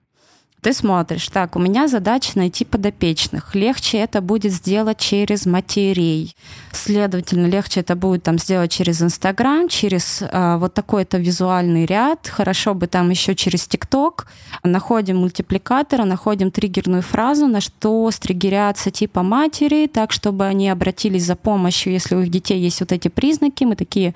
[0.63, 3.53] Ты смотришь, так, у меня задача найти подопечных.
[3.53, 6.37] Легче это будет сделать через матерей.
[6.71, 12.29] Следовательно, легче это будет там сделать через Инстаграм, через э, вот такой-то визуальный ряд.
[12.29, 14.27] Хорошо бы там еще через ТикТок.
[14.63, 21.35] Находим мультипликатора, находим триггерную фразу, на что стригерятся типа матери, так, чтобы они обратились за
[21.35, 23.65] помощью, если у их детей есть вот эти признаки.
[23.65, 24.15] Мы такие,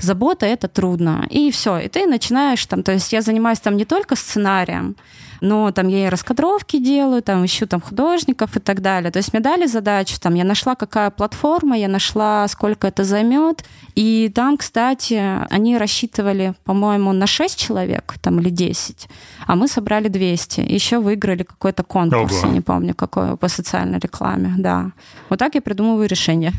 [0.00, 1.26] забота— это трудно.
[1.30, 1.78] И все.
[1.78, 4.96] И ты начинаешь там, то есть я занимаюсь там не только сценарием,
[5.40, 9.10] но там я и раскадровки делаю, там ищу там художников и так далее.
[9.10, 13.64] То есть мне дали задачу, там я нашла, какая платформа, я нашла, сколько это займет.
[13.94, 19.08] И там, кстати, они рассчитывали, по-моему, на 6 человек там, или 10,
[19.46, 20.60] а мы собрали 200.
[20.60, 22.48] Еще выиграли какой-то конкурс, Ого.
[22.48, 24.92] я не помню, какой, по социальной рекламе, да.
[25.28, 26.52] Вот так я придумываю решение.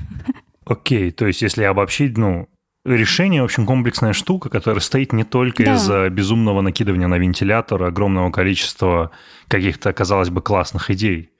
[0.65, 2.47] Окей, то есть если обобщить, ну,
[2.95, 5.75] решение, в общем, комплексная штука, которая стоит не только да.
[5.75, 9.11] из-за безумного накидывания на вентилятор огромного количества
[9.47, 11.31] каких-то, казалось бы, классных идей.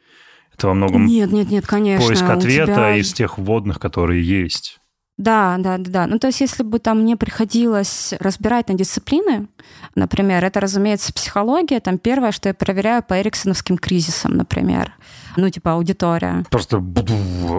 [0.54, 2.06] Это во многом нет, нет, нет, конечно.
[2.06, 2.96] поиск ответа тебя...
[2.98, 4.79] из тех вводных, которые есть.
[5.20, 6.08] Да, да, да, да.
[6.08, 9.50] Ну, то есть, если бы там мне приходилось разбирать на дисциплины,
[9.94, 14.94] например, это, разумеется, психология, там первое, что я проверяю по эриксоновским кризисам, например
[15.40, 16.46] ну, типа аудитория.
[16.50, 16.84] Просто,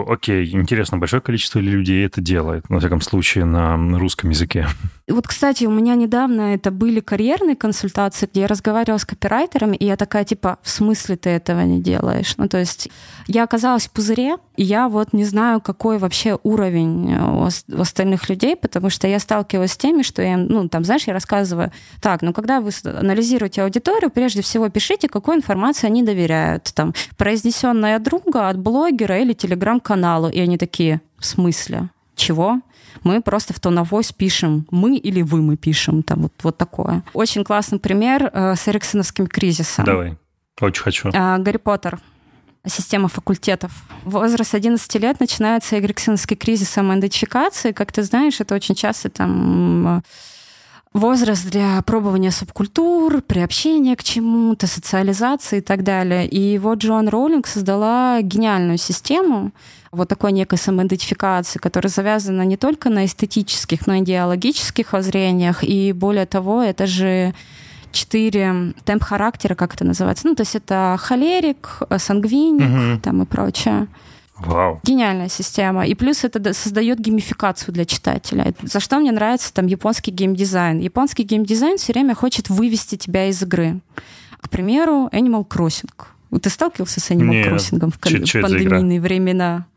[0.07, 4.67] окей, интересно, большое количество людей это делает, на всяком случае, на русском языке.
[5.11, 9.85] Вот, кстати, у меня недавно это были карьерные консультации, где я разговаривала с копирайтерами, и
[9.85, 12.33] я такая, типа, в смысле ты этого не делаешь?
[12.37, 12.89] Ну, то есть
[13.27, 17.47] я оказалась в пузыре, и я вот не знаю, какой вообще уровень у
[17.79, 21.71] остальных людей, потому что я сталкиваюсь с теми, что я, ну, там, знаешь, я рассказываю,
[22.01, 27.99] так, ну, когда вы анализируете аудиторию, прежде всего пишите, какой информации они доверяют, там, произнесенная
[27.99, 31.89] друга от блогера или телеграм-каналу, и они такие, в смысле?
[32.21, 32.61] Чего?
[33.03, 37.03] мы просто в тоновойс пишем мы или вы мы пишем, там вот, вот такое.
[37.13, 39.85] Очень классный пример э, с эриксоновским кризисом.
[39.85, 40.17] Давай,
[40.59, 41.09] очень хочу.
[41.09, 41.99] Э, Гарри Поттер
[42.65, 43.71] система факультетов.
[44.03, 47.71] Возраст 11 лет начинается эриксоновский кризис самоидентификации.
[47.71, 50.03] Как ты знаешь, это очень часто там
[50.93, 56.27] возраст для пробования субкультур, приобщения к чему-то, социализации и так далее.
[56.27, 59.51] И вот Джоан Роулинг создала гениальную систему
[59.91, 65.63] вот такой некой самоидентификации, которая завязана не только на эстетических, но и идеологических воззрениях.
[65.63, 67.33] И более того, это же
[67.91, 70.27] четыре темп характера, как это называется.
[70.27, 73.01] Ну, то есть это холерик, сангвиник угу.
[73.01, 73.87] там и прочее.
[74.45, 74.79] Вау.
[74.83, 75.85] Гениальная система.
[75.85, 78.53] И плюс это создает геймификацию для читателя.
[78.63, 80.79] За что мне нравится там японский геймдизайн.
[80.79, 83.79] Японский геймдизайн все время хочет вывести тебя из игры.
[84.39, 85.89] К примеру, Animal Crossing.
[86.41, 87.47] Ты сталкивался с Animal Нет.
[87.47, 89.67] Crossing в пандемийные времена?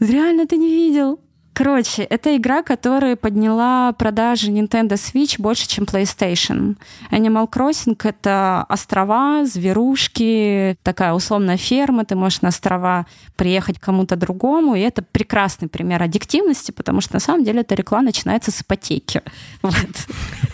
[0.00, 1.20] Реально ты не видел?
[1.58, 6.76] Короче, это игра, которая подняла продажи Nintendo Switch больше, чем PlayStation.
[7.10, 12.04] Animal Crossing— это острова, зверушки, такая условная ферма.
[12.04, 17.20] Ты можешь на острова приехать кому-то другому, и это прекрасный пример аддиктивности, потому что на
[17.20, 19.22] самом деле эта реклама начинается с ипотеки.
[19.62, 19.74] Вот.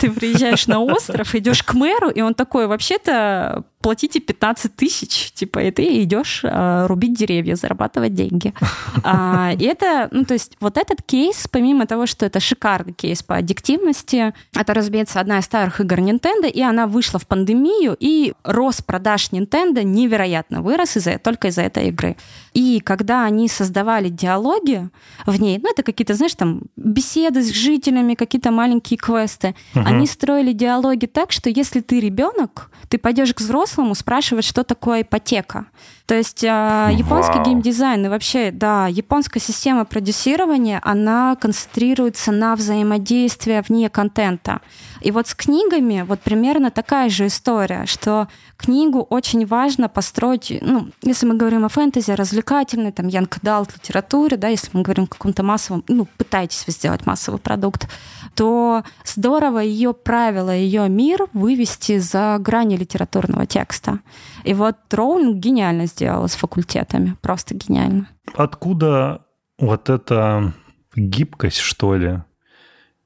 [0.01, 5.59] Ты приезжаешь на остров, идешь к мэру, и он такой, вообще-то платите 15 тысяч, типа,
[5.59, 8.55] и ты идешь э, рубить деревья, зарабатывать деньги.
[9.07, 13.23] А, и это, ну, то есть вот этот кейс, помимо того, что это шикарный кейс
[13.23, 18.33] по аддиктивности, это, разумеется, одна из старых игр Nintendo, и она вышла в пандемию, и
[18.45, 22.17] рост продаж Nintendo невероятно вырос из-за, только из-за этой игры.
[22.55, 24.89] И когда они создавали диалоги
[25.27, 29.85] в ней, ну, это какие-то, знаешь, там, беседы с жителями, какие-то маленькие квесты, угу.
[29.85, 33.41] они строили диалоги так, что если ты ребенок, ты пойдешь к
[33.75, 35.67] взрослому спрашивать, что такое ипотека.
[36.07, 37.45] То есть э, японский Вау.
[37.45, 44.61] геймдизайн и вообще, да, японская система продюсирования, она концентрируется на взаимодействии вне контента.
[45.01, 50.89] И вот с книгами вот примерно такая же история, что книгу очень важно построить, ну,
[51.03, 55.07] если мы говорим о фэнтези, развлекательной, там, янг далт литературе, да, если мы говорим о
[55.07, 57.89] каком-то массовом, ну, пытайтесь вы сделать массовый продукт,
[58.35, 64.01] то здорово ее правила, ее мир вывести за грани литературного текста.
[64.45, 68.09] И вот Роулинг гениально сделала с факультетами, просто гениально.
[68.35, 69.25] Откуда
[69.59, 70.53] вот эта
[70.97, 72.21] гибкость, что ли,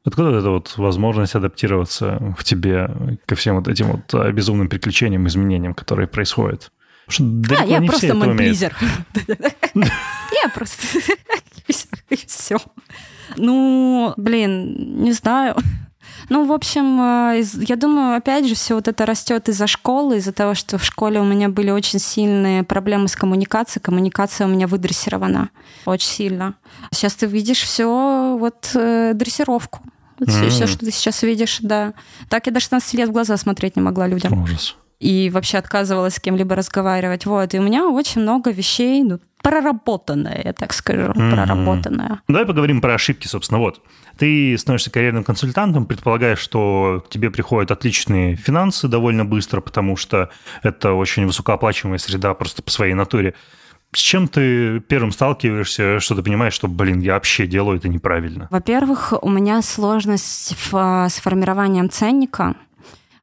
[0.04, 5.74] Откуда эта вот возможность адаптироваться в тебе ко всем вот этим вот безумным приключениям, изменениям,
[5.74, 6.72] которые происходят?
[7.08, 8.74] А, я просто манплизер.
[9.74, 10.98] Я просто...
[12.26, 12.56] Все.
[13.36, 15.56] Ну, блин, не знаю.
[16.30, 20.32] Ну, в общем, э, я думаю, опять же, все вот это растет из-за школы, из-за
[20.32, 23.82] того, что в школе у меня были очень сильные проблемы с коммуникацией.
[23.82, 25.48] Коммуникация у меня выдрессирована
[25.86, 26.54] очень сильно.
[26.92, 29.80] Сейчас ты видишь все вот э, дрессировку.
[30.18, 30.48] Вот mm-hmm.
[30.50, 31.94] все, что ты сейчас видишь, да.
[32.28, 34.42] Так я до 16 лет в глаза смотреть не могла людям.
[34.42, 34.76] Ужас.
[35.00, 37.24] И вообще отказывалась с кем-либо разговаривать.
[37.24, 37.54] Вот.
[37.54, 41.32] И у меня очень много вещей, ну, проработанная, я так скажу, mm-hmm.
[41.32, 42.20] проработанная.
[42.28, 43.60] Давай поговорим про ошибки, собственно.
[43.60, 43.82] Вот,
[44.16, 50.30] ты становишься карьерным консультантом, предполагаешь, что к тебе приходят отличные финансы довольно быстро, потому что
[50.62, 53.34] это очень высокооплачиваемая среда просто по своей натуре.
[53.94, 58.46] С чем ты первым сталкиваешься, что ты понимаешь, что, блин, я вообще делаю это неправильно?
[58.50, 62.54] Во-первых, у меня сложность в, с формированием ценника.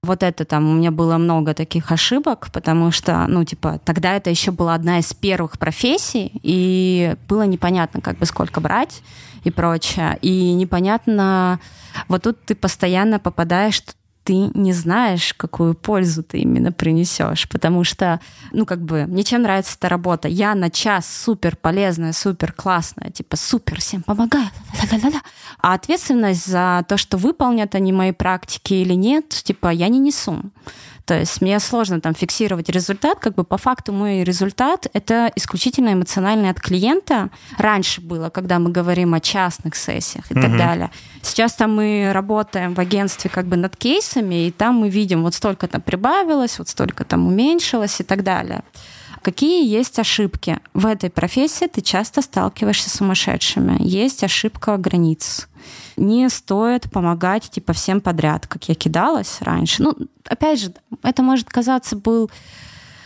[0.06, 4.30] Вот это там, у меня было много таких ошибок, потому что, ну, типа, тогда это
[4.30, 9.02] еще была одна из первых профессий, и было непонятно, как бы сколько брать
[9.44, 10.20] и прочее.
[10.22, 11.60] И непонятно,
[12.08, 13.82] вот тут ты постоянно попадаешь
[14.26, 18.20] ты не знаешь, какую пользу ты именно принесешь, потому что,
[18.52, 20.28] ну, как бы, мне чем нравится эта работа.
[20.28, 24.50] Я на час супер полезная, супер классная, типа, супер всем помогаю,
[25.62, 30.42] а ответственность за то, что выполнят они мои практики или нет, типа, я не несу.
[31.06, 35.94] То есть мне сложно там фиксировать результат, как бы по факту мой результат— это исключительно
[35.94, 37.30] эмоциональный от клиента.
[37.58, 40.42] Раньше было, когда мы говорим о частных сессиях и угу.
[40.42, 40.90] так далее.
[41.22, 45.36] Сейчас там мы работаем в агентстве как бы над кейсами, и там мы видим, вот
[45.36, 48.64] столько там прибавилось, вот столько там уменьшилось и так далее.
[49.26, 50.60] Какие есть ошибки?
[50.76, 53.78] В этой профессии ты часто сталкиваешься с сумасшедшими.
[53.80, 55.48] Есть ошибка границ
[55.98, 59.84] не стоит помогать типа всем подряд, как я кидалась раньше.
[59.84, 62.30] Ну, опять же, это может казаться был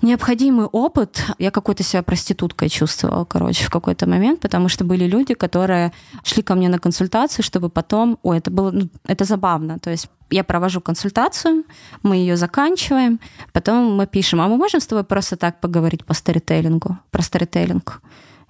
[0.02, 1.24] необходимый опыт.
[1.38, 5.92] Я какой-то себя проституткой чувствовала, короче, в какой-то момент, потому что были люди, которые
[6.24, 8.18] шли ко мне на консультацию, чтобы потом...
[8.24, 8.72] Ой, это было...
[8.72, 9.80] Ну, это забавно.
[9.80, 11.64] То есть я провожу консультацию,
[12.04, 13.20] мы ее заканчиваем,
[13.52, 18.02] потом мы пишем, а мы можем с тобой просто так поговорить по старителлингу, про старителлинг?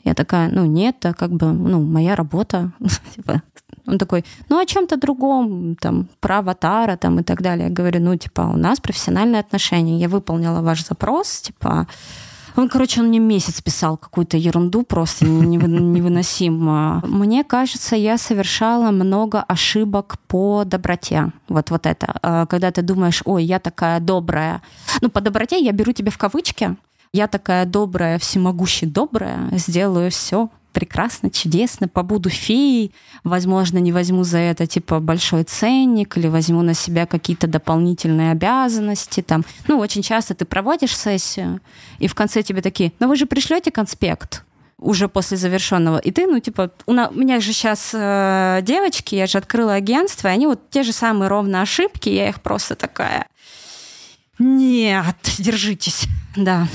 [0.04, 2.72] Я такая, ну нет, это как бы, ну, моя работа.
[3.16, 3.42] Типа,
[3.90, 7.68] он такой, ну, о чем-то другом, там, про аватара, там, и так далее.
[7.68, 10.00] Я говорю, ну, типа, у нас профессиональные отношения.
[10.00, 11.88] Я выполнила ваш запрос, типа,
[12.56, 17.02] он, короче, он мне месяц писал какую-то ерунду просто невыносимо.
[17.08, 21.32] Мне кажется, я совершала много ошибок по доброте.
[21.48, 22.20] Вот, вот это.
[22.22, 24.62] А, когда ты думаешь, ой, я такая добрая.
[25.02, 26.76] Ну, по доброте я беру тебя в кавычки.
[27.14, 34.38] Я такая добрая, всемогущая добрая, сделаю все прекрасно, чудесно, побуду феей, возможно, не возьму за
[34.38, 39.46] это типа большой ценник или возьму на себя какие-то дополнительные обязанности там.
[39.68, 41.60] Ну, очень часто ты проводишь сессию,
[42.00, 44.44] и в конце тебе такие, ну вы же пришлете конспект,
[44.78, 45.98] уже после завершенного.
[45.98, 49.74] И ты, ну, типа, у, на, у меня же сейчас э, девочки, я же открыла
[49.74, 53.28] агентство, и они вот те же самые ровно ошибки, я их просто такая,
[54.40, 56.68] нет, держитесь, да.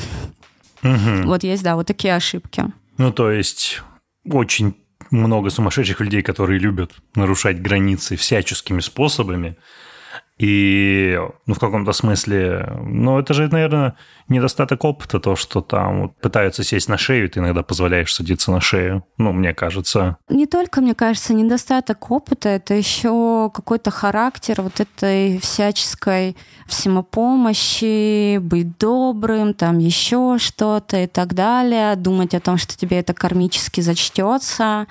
[0.83, 1.27] Угу.
[1.27, 2.65] Вот есть, да, вот такие ошибки.
[2.97, 3.83] Ну, то есть
[4.25, 4.77] очень
[5.11, 9.57] много сумасшедших людей, которые любят нарушать границы всяческими способами.
[10.37, 13.95] И, ну, в каком-то смысле, ну, это же, наверное,
[14.29, 18.61] недостаток опыта, то, что там вот пытаются сесть на шею, ты иногда позволяешь садиться на
[18.61, 20.17] шею, ну, мне кажется.
[20.29, 28.77] Не только, мне кажется, недостаток опыта, это еще какой-то характер вот этой всяческой всемопомощи, быть
[28.79, 34.89] добрым, там еще что-то и так далее, думать о том, что тебе это кармически зачтется.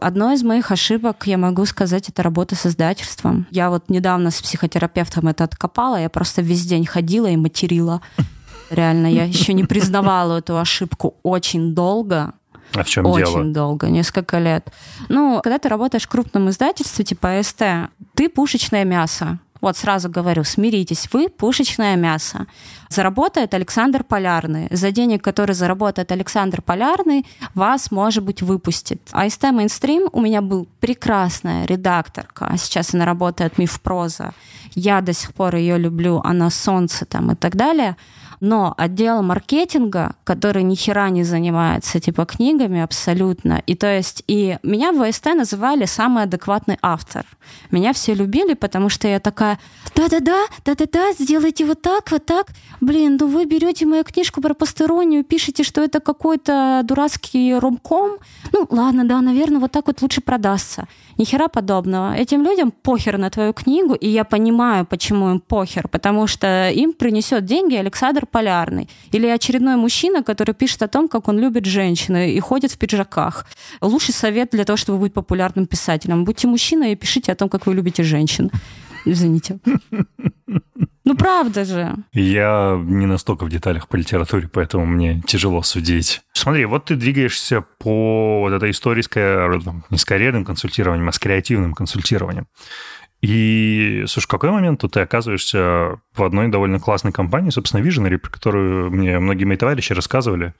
[0.00, 3.46] Одной из моих ошибок, я могу сказать, это работа с издательством.
[3.50, 8.00] Я вот недавно с психотерапевтом это откопала, я просто весь день ходила и материла.
[8.70, 12.32] Реально, я еще не признавала эту ошибку очень долго.
[12.74, 13.38] А в чем Очень дело?
[13.38, 14.72] Очень долго, несколько лет.
[15.08, 19.38] Ну, когда ты работаешь в крупном издательстве, типа АСТ, ты пушечное мясо.
[19.60, 22.46] Вот сразу говорю, смиритесь, вы пушечное мясо.
[22.88, 24.68] Заработает Александр Полярный.
[24.70, 29.00] За денег, которые заработает Александр Полярный, вас, может быть, выпустит.
[29.12, 32.46] А Mainstream у меня был прекрасная редакторка.
[32.50, 34.32] А сейчас она работает Миф Проза.
[34.74, 36.20] Я до сих пор ее люблю.
[36.24, 37.96] Она солнце там и так далее
[38.40, 44.58] но отдел маркетинга, который ни хера не занимается типа книгами абсолютно, и то есть и
[44.62, 47.24] меня в ВСТ называли самый адекватный автор.
[47.70, 49.58] Меня все любили, потому что я такая,
[49.94, 52.48] да-да-да, да-да-да, сделайте вот так, вот так.
[52.80, 58.18] Блин, ну вы берете мою книжку про постеронию, пишете, что это какой-то дурацкий ромком.
[58.52, 60.86] Ну ладно, да, наверное, вот так вот лучше продастся.
[61.20, 62.14] Ни хера подобного.
[62.14, 66.94] Этим людям похер на твою книгу, и я понимаю, почему им похер, потому что им
[66.94, 68.88] принесет деньги Александр Полярный.
[69.12, 73.44] Или очередной мужчина, который пишет о том, как он любит женщины и ходит в пиджаках.
[73.82, 76.24] Лучший совет для того, чтобы быть популярным писателем.
[76.24, 78.50] Будьте мужчиной и пишите о том, как вы любите женщин.
[79.04, 79.58] Извините.
[81.10, 81.96] Ну, правда же.
[82.12, 86.22] Я не настолько в деталях по литературе, поэтому мне тяжело судить.
[86.32, 89.08] Смотри, вот ты двигаешься по вот этой истории с,
[89.90, 92.46] не с карьерным консультированием, а с креативным консультированием.
[93.22, 98.30] И, слушай, в какой момент ты оказываешься в одной довольно классной компании, собственно, Visionary, про
[98.30, 100.54] которую мне многие мои товарищи рассказывали.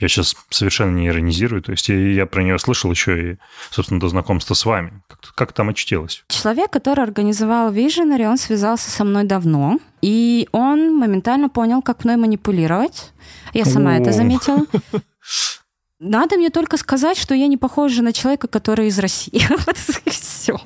[0.00, 3.36] Я сейчас совершенно не иронизирую, то есть я про нее слышал еще и,
[3.70, 5.02] собственно, до знакомства с вами.
[5.08, 6.24] Как, как там очутилось?
[6.28, 12.16] Человек, который организовал Visionary, он связался со мной давно, и он моментально понял, как мной
[12.16, 13.12] манипулировать.
[13.52, 13.98] Я сама О.
[13.98, 14.64] это заметила.
[15.98, 19.40] Надо мне только сказать, что я не похожа на человека, который из России.
[19.66, 19.76] Вот
[20.12, 20.58] все.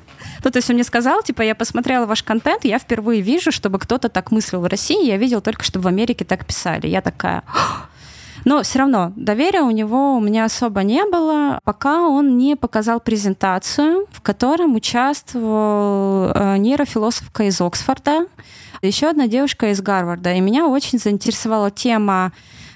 [0.43, 3.79] Ну, то есть он мне сказал, типа, я посмотрела ваш контент, я впервые вижу, чтобы
[3.79, 6.87] кто-то так мыслил в России, я видел только, чтобы в Америке так писали.
[6.87, 7.43] Я такая...
[8.43, 12.99] Но все равно доверия у него у меня особо не было, пока он не показал
[12.99, 18.25] презентацию, в котором участвовал э, нейрофилософка из Оксфорда,
[18.81, 20.33] еще одна девушка из Гарварда.
[20.33, 22.31] И меня очень заинтересовала тема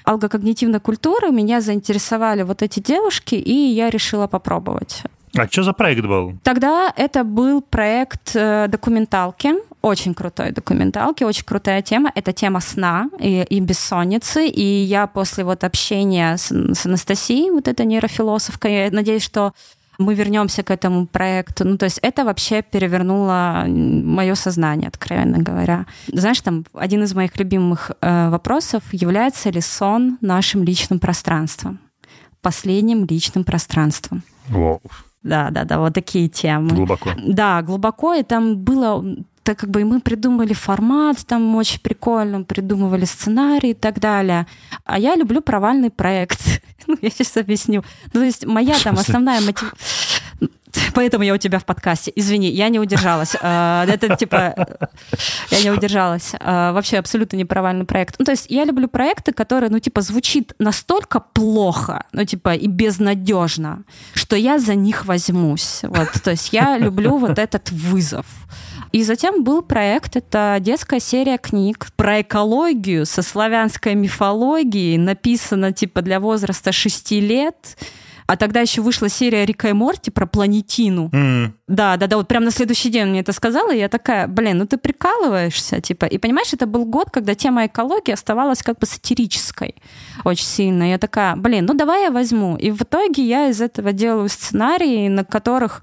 [0.06, 5.02] алгокогнитивной культуры, меня заинтересовали вот эти девушки, и я решила попробовать.
[5.36, 6.34] А что за проект был?
[6.42, 12.10] Тогда это был проект э, документалки, очень крутой документалки, очень крутая тема.
[12.14, 14.46] Это тема сна и, и бессонницы.
[14.46, 19.52] И я после вот общения с, с Анастасией, вот этой нейрофилософкой, я надеюсь, что
[19.98, 21.64] мы вернемся к этому проекту.
[21.64, 25.86] Ну, то есть это вообще перевернуло мое сознание, откровенно говоря.
[26.12, 31.78] Знаешь, там один из моих любимых э, вопросов, является ли сон нашим личным пространством?
[32.42, 34.22] Последним личным пространством.
[34.50, 34.80] Wow.
[35.22, 36.70] Да, да, да, вот такие темы.
[36.70, 37.10] Глубоко.
[37.18, 39.04] Да, глубоко, и там было
[39.46, 44.48] так как бы мы придумали формат, там очень прикольно, придумывали сценарий и так далее.
[44.84, 46.40] А я люблю провальный проект.
[46.88, 47.84] ну, я сейчас объясню.
[48.12, 49.78] Ну, то есть моя там основная мотивация...
[50.94, 52.12] Поэтому я у тебя в подкасте.
[52.14, 53.36] Извини, я не удержалась.
[53.40, 54.54] А, это типа...
[55.50, 56.32] Я не удержалась.
[56.40, 58.16] А, вообще абсолютно неправильный проект.
[58.18, 62.66] Ну, то есть я люблю проекты, которые, ну, типа, звучит настолько плохо, ну, типа, и
[62.66, 65.80] безнадежно, что я за них возьмусь.
[65.82, 68.26] Вот, то есть я люблю вот этот вызов.
[68.92, 76.02] И затем был проект, это детская серия книг про экологию со славянской мифологией, написано типа
[76.02, 77.76] для возраста 6 лет.
[78.26, 81.10] А тогда еще вышла серия Рика и Морти про планетину.
[81.12, 81.52] Mm.
[81.68, 84.58] Да, да, да, вот прям на следующий день мне это сказала, и я такая, блин,
[84.58, 86.06] ну ты прикалываешься, типа.
[86.06, 89.76] И понимаешь, это был год, когда тема экологии оставалась как бы сатирической
[90.24, 90.90] очень сильно.
[90.90, 92.56] Я такая, блин, ну давай я возьму.
[92.56, 95.82] И в итоге я из этого делаю сценарии, на которых,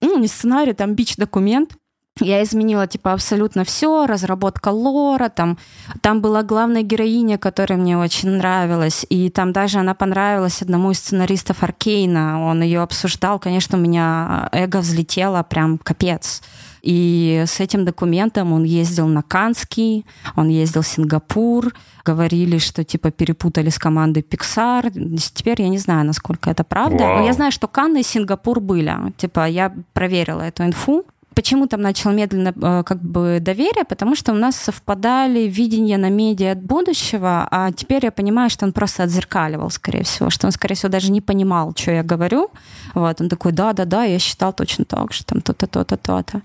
[0.00, 1.76] ну, не сценарий, там бич-документ,
[2.20, 5.58] я изменила, типа, абсолютно все, разработка лора, там,
[6.00, 10.98] там была главная героиня, которая мне очень нравилась, и там даже она понравилась одному из
[10.98, 16.40] сценаристов Аркейна, он ее обсуждал, конечно, у меня эго взлетело, прям капец.
[16.84, 20.04] И с этим документом он ездил на Канский,
[20.36, 21.72] он ездил в Сингапур,
[22.04, 24.92] говорили, что типа перепутали с командой Pixar.
[25.32, 27.04] Теперь я не знаю, насколько это правда.
[27.04, 27.18] Вау.
[27.20, 28.94] Но я знаю, что Канны и Сингапур были.
[29.16, 31.06] Типа я проверила эту инфу.
[31.34, 33.84] Почему там начал медленно э, как бы доверие?
[33.84, 38.66] Потому что у нас совпадали видения на медиа от будущего, а теперь я понимаю, что
[38.66, 42.50] он просто отзеркаливал, скорее всего, что он, скорее всего, даже не понимал, что я говорю.
[42.94, 46.42] Вот, он такой, да-да-да, я считал точно так же, там то-то, то-то, то-то.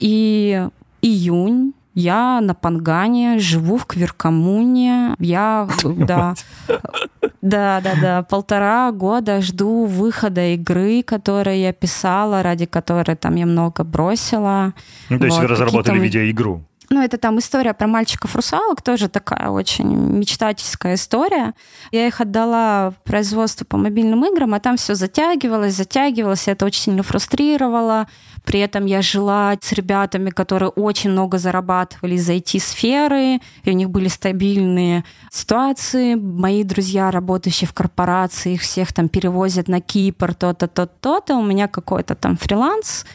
[0.00, 0.66] И
[1.02, 5.14] июнь я на Пангане, живу в Кверкомуне.
[5.18, 6.34] Я, да,
[7.42, 13.46] да, да, да, полтора года жду выхода игры, которую я писала, ради которой там я
[13.46, 14.74] много бросила.
[15.10, 16.62] Ну, то есть вот, вы разработали видеоигру?
[16.92, 21.54] Ну, это там история про мальчиков-русалок, тоже такая очень мечтательская история.
[21.90, 26.66] Я их отдала в производство по мобильным играм, а там все затягивалось, затягивалось, и это
[26.66, 28.08] очень сильно фрустрировало.
[28.44, 33.88] При этом я жила с ребятами, которые очень много зарабатывали из IT-сферы, и у них
[33.88, 36.14] были стабильные ситуации.
[36.14, 41.36] Мои друзья, работающие в корпорации, их всех там перевозят на Кипр, то-то, то-то, то-то.
[41.36, 43.06] У меня какой-то там фриланс.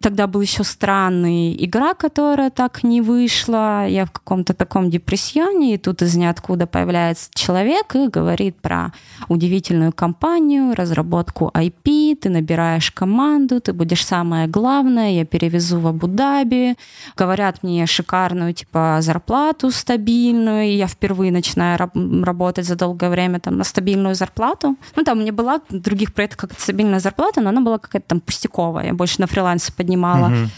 [0.00, 3.86] Тогда был еще странный игра, которая так не вышла.
[3.86, 8.92] Я в каком-то таком депрессионе, и тут из ниоткуда появляется человек и говорит про
[9.28, 16.76] удивительную компанию, разработку IP, ты набираешь команду, ты будешь самое главное, я перевезу в Абу-Даби.
[17.16, 23.40] Говорят мне шикарную типа зарплату стабильную, и я впервые начинаю раб- работать за долгое время
[23.40, 24.76] там на стабильную зарплату.
[24.96, 28.20] Ну, там мне была в других проектах как-то стабильная зарплата, но она была какая-то там
[28.20, 28.86] пустяковая.
[28.86, 30.26] Я больше на фрилансе поднимала.
[30.26, 30.50] Угу.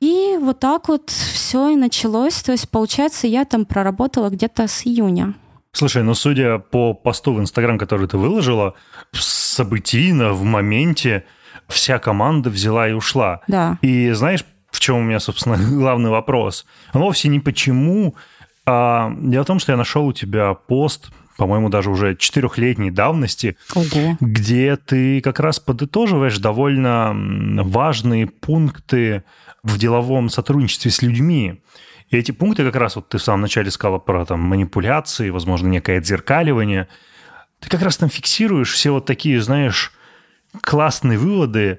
[0.00, 2.42] И вот так вот все и началось.
[2.42, 5.34] То есть, получается, я там проработала где-то с июня.
[5.72, 8.74] Слушай, ну судя по посту в Инстаграм, который ты выложила,
[9.12, 11.24] событийно, в моменте
[11.68, 13.40] вся команда взяла и ушла.
[13.46, 13.78] Да.
[13.80, 16.66] И знаешь, в чем у меня, собственно, главный вопрос?
[16.92, 18.16] Он вовсе не почему,
[18.66, 23.56] а дело в том, что я нашел у тебя пост по-моему, даже уже четырехлетней давности,
[23.74, 24.16] Ого.
[24.20, 27.12] где ты как раз подытоживаешь довольно
[27.64, 29.24] важные пункты
[29.62, 31.62] в деловом сотрудничестве с людьми.
[32.10, 35.68] И эти пункты как раз, вот ты в самом начале сказала про там, манипуляции, возможно,
[35.68, 36.88] некое отзеркаливание.
[37.60, 39.92] Ты как раз там фиксируешь все вот такие, знаешь,
[40.60, 41.78] классные выводы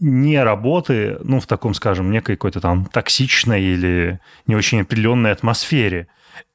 [0.00, 6.08] не работы, ну, в таком, скажем, некой какой-то там токсичной или не очень определенной атмосфере.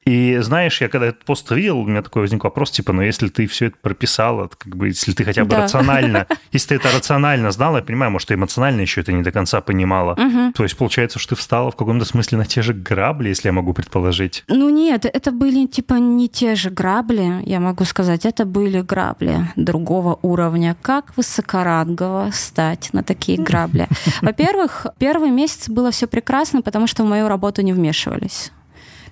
[0.04, 3.28] И знаешь, я когда этот пост видел, у меня такой возник вопрос, типа, ну если
[3.28, 5.64] ты все это прописала, как бы, если ты хотя бы да.
[5.64, 9.30] рационально, если ты это рационально знала, я понимаю, может, ты эмоционально еще это не до
[9.30, 10.12] конца понимала.
[10.12, 10.52] Угу.
[10.54, 13.52] То есть получается, что ты встала в каком-то смысле на те же грабли, если я
[13.52, 14.42] могу предположить.
[14.48, 19.48] Ну нет, это были типа не те же грабли, я могу сказать, это были грабли
[19.56, 20.76] другого уровня.
[20.80, 23.86] Как высокорангово стать на такие грабли?
[24.22, 28.50] Во-первых, первый месяц было все прекрасно, потому что в мою работу не вмешивались.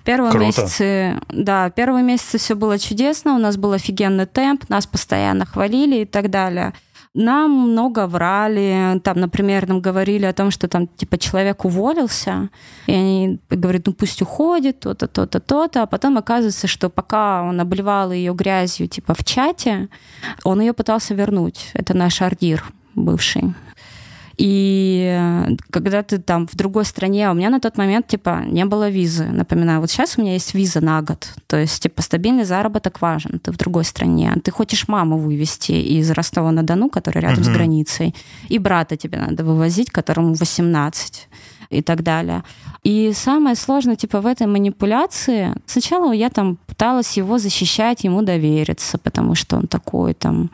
[0.03, 0.45] Первые Круто.
[0.45, 6.01] месяцы, да, первые месяцы все было чудесно, у нас был офигенный темп, нас постоянно хвалили
[6.01, 6.73] и так далее.
[7.15, 12.49] Нам много врали, там, например, нам говорили о том, что там, типа, человек уволился,
[12.85, 17.59] и они говорят, ну пусть уходит, то-то, то-то, то-то, а потом оказывается, что пока он
[17.59, 19.89] обливал ее грязью, типа, в чате,
[20.43, 21.71] он ее пытался вернуть.
[21.73, 23.55] Это наш ардир бывший.
[24.39, 28.43] И э, когда ты там в другой стране, а у меня на тот момент, типа,
[28.45, 29.25] не было визы.
[29.25, 31.33] Напоминаю, вот сейчас у меня есть виза на год.
[31.47, 33.39] То есть, типа, стабильный заработок важен.
[33.39, 34.33] Ты в другой стране.
[34.41, 37.51] Ты хочешь маму вывести из Ростова-на-Дону, который рядом uh-huh.
[37.51, 38.15] с границей,
[38.47, 41.27] и брата тебе надо вывозить, которому 18
[41.69, 42.45] и так далее.
[42.83, 48.97] И самое сложное, типа, в этой манипуляции, сначала я там пыталась его защищать, ему довериться,
[48.97, 50.49] потому что он такой там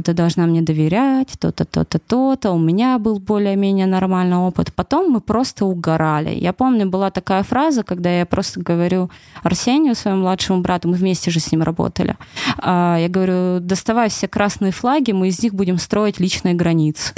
[0.00, 2.52] ты должна мне доверять, то-то, то-то, то-то.
[2.52, 4.72] У меня был более-менее нормальный опыт.
[4.74, 6.30] Потом мы просто угорали.
[6.30, 9.10] Я помню, была такая фраза, когда я просто говорю
[9.42, 12.16] Арсению, своему младшему брату, мы вместе же с ним работали.
[12.58, 17.12] А, я говорю, доставай все красные флаги, мы из них будем строить личные границы.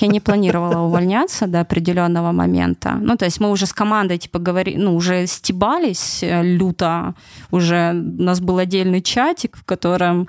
[0.00, 2.98] Я не планировала увольняться до определенного момента.
[3.00, 7.14] Ну, то есть мы уже с командой, типа, говори, ну, уже стебались э, люто.
[7.50, 10.28] Уже у нас был отдельный чатик, в котором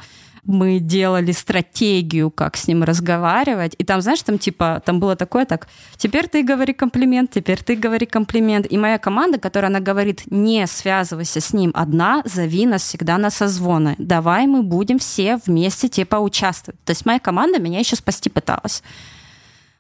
[0.49, 3.75] мы делали стратегию, как с ним разговаривать.
[3.77, 7.75] И там, знаешь, там типа, там было такое так, теперь ты говори комплимент, теперь ты
[7.75, 8.65] говори комплимент.
[8.69, 13.29] И моя команда, которая она говорит, не связывайся с ним одна, зови нас всегда на
[13.29, 13.95] созвоны.
[13.99, 16.83] Давай мы будем все вместе типа участвовать.
[16.83, 18.81] То есть моя команда меня еще спасти пыталась.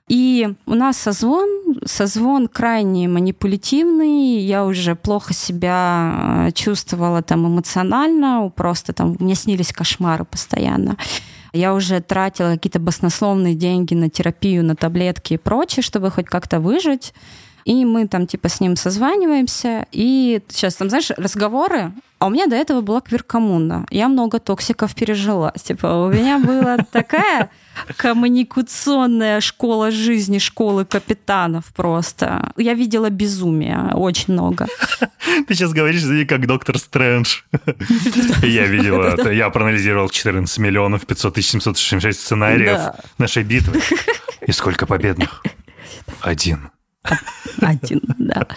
[0.09, 8.51] И у нас созвон, созвон крайне манипулятивный, я уже плохо себя э, чувствовала там эмоционально,
[8.55, 10.97] просто там мне снились кошмары постоянно.
[11.53, 16.59] Я уже тратила какие-то баснословные деньги на терапию, на таблетки и прочее, чтобы хоть как-то
[16.59, 17.13] выжить.
[17.65, 22.47] И мы там типа с ним созваниваемся, и сейчас там, знаешь, разговоры, а у меня
[22.47, 23.85] до этого была квиркоммуна.
[23.89, 25.53] Я много токсиков пережила.
[25.63, 27.49] Типа у меня была такая
[27.95, 32.51] коммуникационная школа жизни, школы капитанов просто.
[32.57, 34.67] Я видела безумие очень много.
[35.47, 37.41] Ты сейчас говоришь как доктор Стрэндж.
[38.43, 43.81] Я видела, я проанализировал 14 миллионов 500 тысяч 766 сценариев нашей битвы.
[44.45, 45.41] И сколько победных?
[46.21, 46.69] Один.
[47.61, 48.47] Один, да.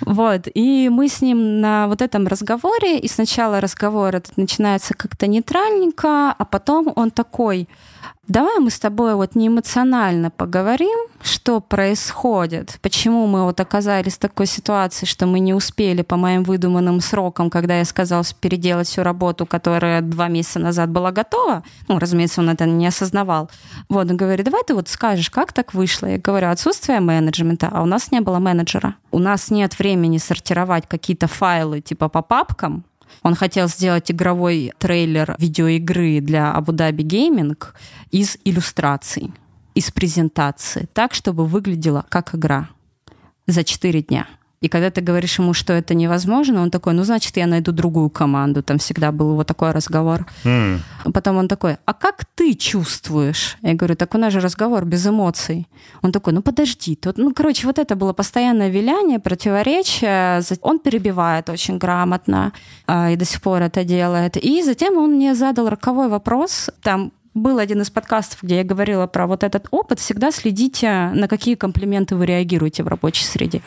[0.00, 0.48] Вот.
[0.54, 6.32] И мы с ним на вот этом разговоре, и сначала разговор этот начинается как-то нейтральненько,
[6.32, 7.68] а потом он такой,
[8.26, 14.18] Давай мы с тобой вот не эмоционально поговорим, что происходит, почему мы вот оказались в
[14.18, 19.02] такой ситуации, что мы не успели по моим выдуманным срокам, когда я сказал переделать всю
[19.02, 21.64] работу, которая два месяца назад была готова.
[21.88, 23.50] Ну, разумеется, он это не осознавал.
[23.90, 26.06] Вот, он говорит, давай ты вот скажешь, как так вышло?
[26.06, 28.94] Я говорю, отсутствие менеджмента, а у нас не было менеджера.
[29.10, 32.84] У нас нет времени сортировать какие-то файлы типа по папкам,
[33.24, 37.58] он хотел сделать игровой трейлер видеоигры для Dhabi Gaming
[38.10, 39.32] из иллюстраций,
[39.74, 42.68] из презентации, так, чтобы выглядела как игра
[43.46, 44.28] за 4 дня.
[44.64, 48.08] И когда ты говоришь ему, что это невозможно, он такой, ну, значит, я найду другую
[48.08, 48.62] команду.
[48.62, 50.26] Там всегда был вот такой разговор.
[50.44, 50.78] Mm.
[51.12, 53.58] Потом он такой, а как ты чувствуешь?
[53.60, 55.66] Я говорю, так у нас же разговор без эмоций.
[56.02, 56.96] Он такой, ну, подожди.
[56.96, 60.40] Тут, ну, короче, вот это было постоянное виляние, противоречие.
[60.62, 62.52] Он перебивает очень грамотно
[62.86, 64.38] а, и до сих пор это делает.
[64.38, 66.70] И затем он мне задал роковой вопрос.
[66.82, 69.98] Там был один из подкастов, где я говорила про вот этот опыт.
[69.98, 73.60] Всегда следите, на какие комплименты вы реагируете в рабочей среде.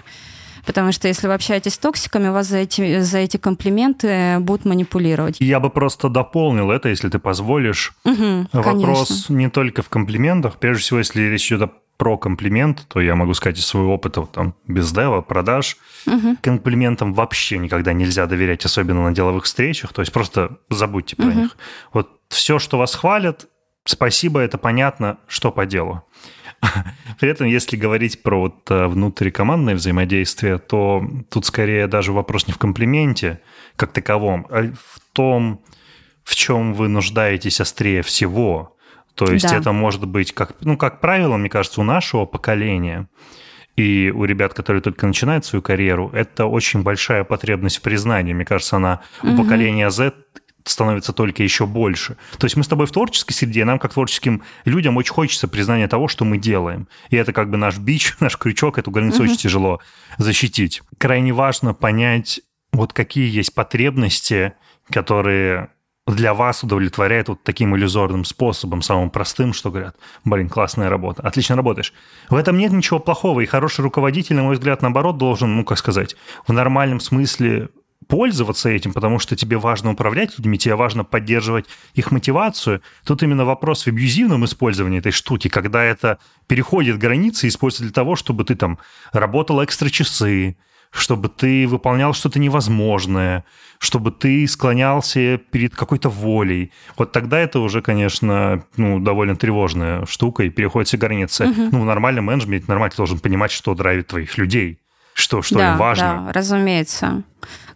[0.68, 5.38] Потому что если вы общаетесь с токсиками, вас за эти, за эти комплименты будут манипулировать.
[5.40, 7.94] Я бы просто дополнил это, если ты позволишь.
[8.04, 9.34] Угу, Вопрос конечно.
[9.34, 10.58] не только в комплиментах.
[10.58, 14.22] Прежде всего, если речь идет о про комплимент, то я могу сказать из своего опыта
[14.22, 15.78] вот, там, без дева, продаж.
[16.06, 16.38] Угу.
[16.44, 19.94] Комплиментам вообще никогда нельзя доверять, особенно на деловых встречах.
[19.94, 21.40] То есть просто забудьте про угу.
[21.40, 21.58] них.
[21.94, 23.48] Вот все, что вас хвалят,
[23.84, 26.04] спасибо, это понятно, что по делу.
[27.20, 32.54] При этом, если говорить про вот э, внутрикомандное взаимодействие, то тут скорее даже вопрос не
[32.54, 33.42] в комплименте
[33.76, 35.64] как таковом, а в том,
[36.24, 38.76] в чем вы нуждаетесь острее всего.
[39.16, 39.58] То есть да.
[39.58, 43.08] это может быть, как, ну, как правило, мне кажется, у нашего поколения
[43.76, 48.34] и у ребят, которые только начинают свою карьеру, это очень большая потребность в признании.
[48.34, 49.34] Мне кажется, она угу.
[49.34, 50.14] у поколения Z
[50.70, 52.18] становится только еще больше.
[52.38, 55.88] То есть мы с тобой в творческой среде, нам, как творческим людям, очень хочется признания
[55.88, 56.88] того, что мы делаем.
[57.10, 59.32] И это как бы наш бич, наш крючок, эту границу угу.
[59.32, 59.80] очень тяжело
[60.18, 60.82] защитить.
[60.98, 62.42] Крайне важно понять,
[62.72, 64.54] вот какие есть потребности,
[64.92, 65.70] которые
[66.08, 71.56] для вас удовлетворяют вот таким иллюзорным способом, самым простым, что говорят, блин, классная работа, отлично
[71.56, 71.94] работаешь.
[72.30, 75.78] В этом нет ничего плохого, и хороший руководитель, на мой взгляд, наоборот, должен, ну, как
[75.78, 76.16] сказать,
[76.48, 77.70] в нормальном смысле
[78.08, 82.82] пользоваться этим, потому что тебе важно управлять людьми, тебе важно поддерживать их мотивацию.
[83.06, 87.94] Тут именно вопрос в абьюзивном использовании этой штуки, когда это переходит границы и используется для
[87.94, 88.80] того, чтобы ты там
[89.12, 90.58] работал экстра часы,
[90.92, 93.44] чтобы ты выполнял что-то невозможное,
[93.78, 96.72] чтобы ты склонялся перед какой-то волей.
[96.98, 101.46] Вот тогда это уже, конечно, ну, довольно тревожная штука, и переходит все границы.
[101.48, 101.62] Угу.
[101.72, 104.80] Ну, в нормальном менеджменте нормально должен понимать, что драйвит твоих людей,
[105.14, 106.24] что, что да, им важно.
[106.28, 107.24] Да, разумеется.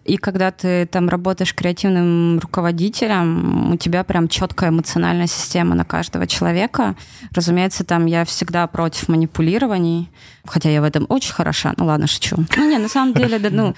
[0.04, 6.26] И когда ты там работаешь креативным руководителем, у тебя прям четкая эмоциональная система на каждого
[6.26, 6.96] человека.
[7.34, 10.10] Разумеется, там я всегда против манипулирований,
[10.46, 11.74] хотя я в этом очень хороша.
[11.78, 12.38] Ну ладно, шучу.
[12.58, 13.76] Ну не, на самом деле, да, ну,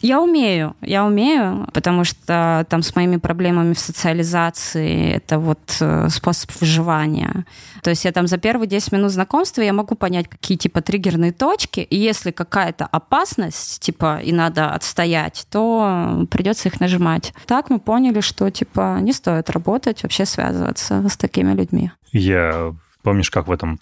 [0.00, 6.08] я умею, я умею, потому что там с моими проблемами в социализации это вот э,
[6.10, 7.46] способ выживания.
[7.82, 11.32] То есть я там за первые 10 минут знакомства я могу понять, какие типа триггерные
[11.32, 17.32] точки, и если какая-то опасность, типа, и надо отстоять, то придется их нажимать.
[17.46, 21.90] Так мы поняли, что типа не стоит работать, вообще связываться с такими людьми.
[22.12, 23.80] Я помнишь, как в этом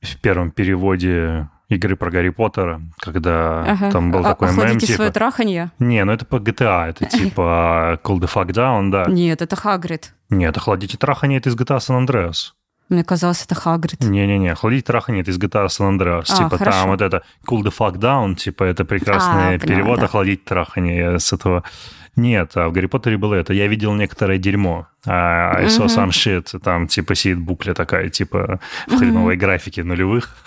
[0.00, 3.90] в первом переводе игры про Гарри Поттера, когда ага.
[3.90, 4.92] там был а, такой мем, типа...
[4.92, 5.70] свое траханье?
[5.78, 9.06] Не, ну это по GTA, это типа Call the Fuck Down, да.
[9.08, 10.12] Нет, это Хагрид.
[10.28, 12.52] Нет, охладите траханье это из GTA San Andreas.
[12.88, 14.02] Мне казалось, это Хагрид.
[14.02, 16.26] Не-не-не, охладите траханье это из GTA San Andreas.
[16.28, 16.78] А, типа хорошо.
[16.80, 20.04] там вот это Cool the Fuck Down, типа это прекрасный а, перевод поняла, да.
[20.06, 20.96] охладить траханье.
[20.96, 21.62] Я с этого
[22.16, 23.52] нет, а в Гарри Поттере было это.
[23.52, 24.88] Я видел некоторое дерьмо.
[25.06, 26.58] А I saw some shit.
[26.58, 30.36] Там типа сидит букля такая, типа в хреновой графике нулевых.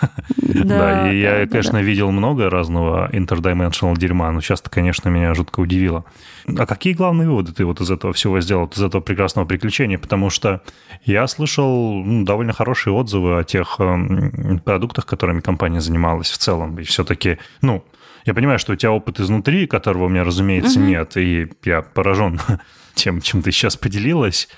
[0.64, 6.04] Да, и я, конечно, видел много разного interdimensional дерьма, но часто, конечно, меня жутко удивило.
[6.46, 9.98] А какие главные выводы ты вот из этого всего сделал, из этого прекрасного приключения?
[9.98, 10.62] Потому что
[11.04, 16.78] я слышал ну, довольно хорошие отзывы о тех э, продуктах, которыми компания занималась в целом.
[16.78, 17.84] И все-таки, ну,
[18.24, 20.88] я понимаю, что у тебя опыт изнутри, которого у меня, разумеется, угу.
[20.88, 22.40] нет, и я поражен
[22.94, 24.48] тем, чем ты сейчас поделилась.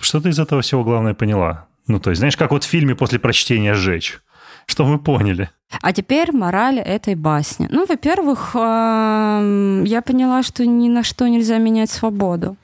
[0.00, 1.66] Что ты из этого всего главное поняла?
[1.86, 4.20] Ну, то есть, знаешь, как вот в фильме после прочтения «Сжечь».
[4.66, 5.50] Что мы поняли?
[5.80, 7.66] А теперь мораль этой басни.
[7.70, 12.56] Ну, во-первых, я поняла, что ни на что нельзя менять свободу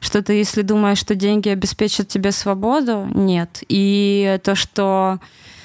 [0.00, 3.62] что ты, если думаешь, что деньги обеспечат тебе свободу, нет.
[3.68, 5.18] И то, что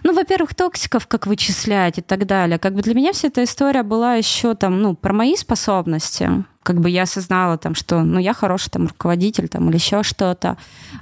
[0.03, 2.59] ну, во-первых, токсиков как вычислять и так далее.
[2.59, 6.43] Как бы для меня вся эта история была еще там, ну, про мои способности.
[6.61, 10.57] Как бы я осознала там, что, ну, я хороший там руководитель там или еще что-то.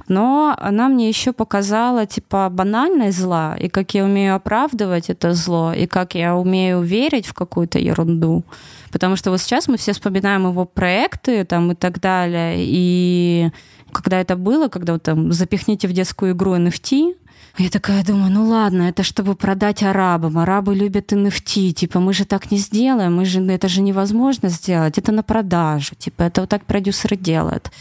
[0.08, 5.74] Но она мне еще показала, типа, банальность зла, и как я умею оправдывать это зло,
[5.74, 8.44] и как я умею верить в какую-то ерунду.
[8.92, 13.52] Потому что вот сейчас мы все вспоминаем его проекты там и так далее, и
[13.92, 17.16] когда это было, когда вот там запихните в детскую игру NFT,
[17.58, 20.38] я такая думаю, ну ладно, это чтобы продать арабам.
[20.38, 21.72] Арабы любят NFT.
[21.72, 24.98] Типа, мы же так не сделаем, мы же, это же невозможно сделать.
[24.98, 25.96] Это на продажу.
[25.96, 27.72] Типа, это вот так продюсеры делают.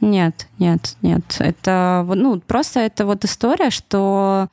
[0.00, 1.36] Нет, нет, нет.
[1.38, 4.48] Это, ну, просто это вот история, что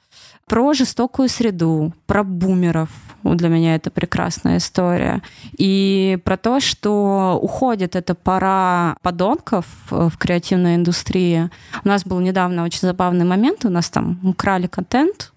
[0.47, 2.89] про жестокую среду, про бумеров.
[3.23, 5.21] Для меня это прекрасная история.
[5.57, 11.49] И про то, что уходит эта пора подонков в креативной индустрии.
[11.83, 13.65] У нас был недавно очень забавный момент.
[13.65, 15.33] У нас там украли контент,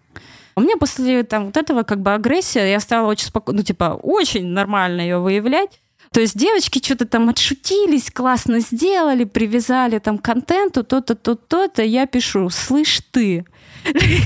[0.58, 4.00] у меня после там, вот этого как бы агрессия, я стала очень спокойно, ну, типа,
[4.02, 5.82] очень нормально ее выявлять.
[6.12, 11.82] То есть девочки что-то там отшутились, классно сделали, привязали там контенту, то-то, то-то, то-то.
[11.82, 13.44] Я пишу, слышь ты,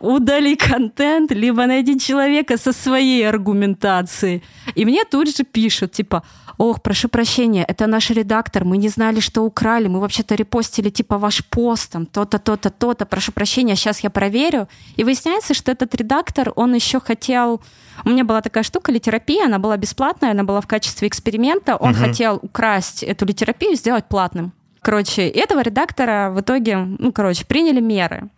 [0.00, 4.42] удали контент, либо найди человека со своей аргументацией.
[4.74, 6.22] И мне тут же пишут, типа,
[6.58, 11.18] ох, прошу прощения, это наш редактор, мы не знали, что украли, мы вообще-то репостили типа
[11.18, 14.68] ваш пост, там, то-то, то-то, то-то, прошу прощения, сейчас я проверю.
[14.96, 17.60] И выясняется, что этот редактор, он еще хотел...
[18.04, 21.76] У меня была такая штука, литерапия, она была бесплатная, она была в качестве эксперимента.
[21.76, 21.98] Он угу.
[21.98, 24.52] хотел украсть эту литерапию и сделать платным.
[24.82, 28.28] Короче, этого редактора в итоге, ну, короче, приняли меры.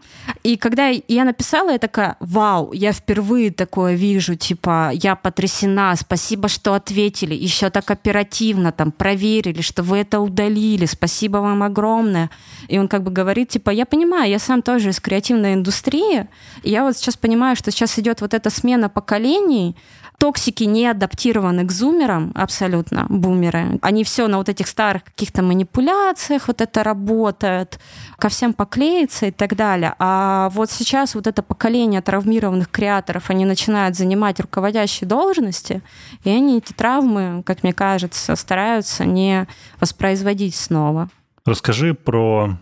[0.43, 6.49] И когда я написала, я такая, вау, я впервые такое вижу, типа, я потрясена, спасибо,
[6.49, 12.31] что ответили, еще так оперативно там проверили, что вы это удалили, спасибо вам огромное.
[12.69, 16.27] И он как бы говорит, типа, я понимаю, я сам тоже из креативной индустрии,
[16.63, 19.77] и я вот сейчас понимаю, что сейчас идет вот эта смена поколений,
[20.21, 23.79] Токсики не адаптированы к зумерам абсолютно, бумеры.
[23.81, 27.81] Они все на вот этих старых каких-то манипуляциях вот это работают,
[28.19, 29.95] ко всем поклеиться и так далее.
[29.99, 35.81] А вот сейчас вот это поколение травмированных креаторов, они начинают занимать руководящие должности,
[36.23, 39.49] и они эти травмы, как мне кажется, стараются не
[39.81, 41.09] воспроизводить снова.
[41.47, 42.59] Расскажи про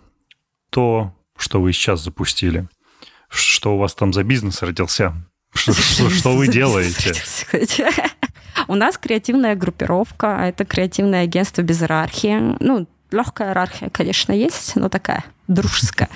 [0.71, 2.69] то, что вы сейчас запустили.
[3.29, 5.13] Что у вас там за бизнес родился?
[5.59, 7.13] Что, что, что вы делаете?
[8.69, 12.57] У нас креативная группировка, а это креативное агентство без иерархии.
[12.61, 16.09] Ну, легкая иерархия, конечно, есть, но такая дружеская.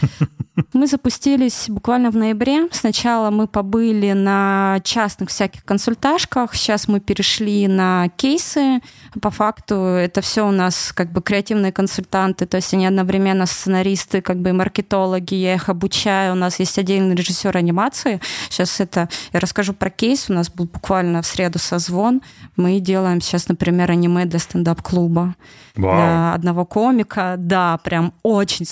[0.74, 2.68] Мы запустились буквально в ноябре.
[2.72, 8.80] Сначала мы побыли на частных всяких консультажках, сейчас мы перешли на кейсы.
[9.20, 14.20] По факту это все у нас как бы креативные консультанты, то есть они одновременно сценаристы,
[14.20, 16.33] как бы маркетологи, я их обучаю.
[16.33, 18.20] У нас есть отдельный режиссер анимации.
[18.51, 20.28] Сейчас это я расскажу про кейс.
[20.28, 22.20] У нас был буквально в среду созвон.
[22.57, 25.35] Мы делаем сейчас, например, аниме для стендап-клуба.
[25.74, 27.37] Для одного комика.
[27.39, 28.66] Да, прям очень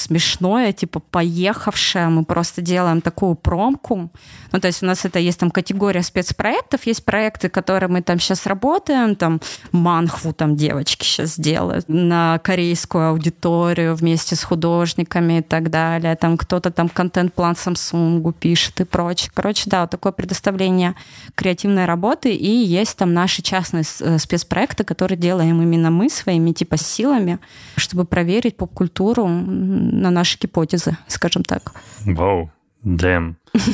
[0.51, 2.09] смешное, типа поехавшее.
[2.09, 4.11] Мы просто делаем такую промку.
[4.53, 8.19] Ну, то есть у нас это есть там категория спецпроектов, есть проекты, которые мы там
[8.19, 9.41] сейчас работаем, там
[9.73, 16.17] манхву там девочки сейчас делают на корейскую аудиторию вместе с художниками и так далее.
[16.17, 19.31] Там кто-то там контент-план Samsung пишет и прочее.
[19.35, 20.95] Короче, да, вот такое предоставление
[21.35, 22.35] креативной работы.
[22.35, 27.39] И есть там наши частные э, спецпроекты, которые делаем именно мы своими типа силами,
[27.77, 31.73] чтобы проверить поп-культуру на наши гипотезы, скажем так.
[32.05, 32.51] Вау,
[32.85, 33.35] damn.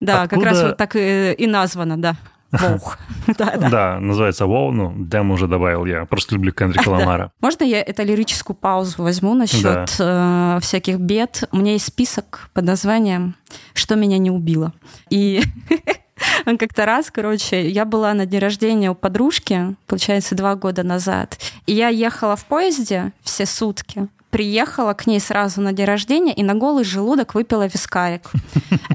[0.00, 2.16] Да, как раз вот так и названо, да.
[2.52, 2.80] Воу.
[3.38, 3.70] да, да.
[3.70, 6.04] да, называется Воу, ну, Дэм уже добавил я.
[6.04, 7.32] Просто люблю Кендрика Ламара.
[7.40, 10.56] Можно я это лирическую паузу возьму насчет да.
[10.56, 11.44] э, всяких бед?
[11.52, 13.36] У меня есть список под названием
[13.72, 14.72] «Что меня не убило».
[15.10, 15.42] И
[16.44, 21.38] как-то раз, короче, я была на дне рождения у подружки, получается, два года назад.
[21.66, 26.42] И я ехала в поезде все сутки приехала к ней сразу на день рождения и
[26.42, 28.30] на голый желудок выпила вискарик.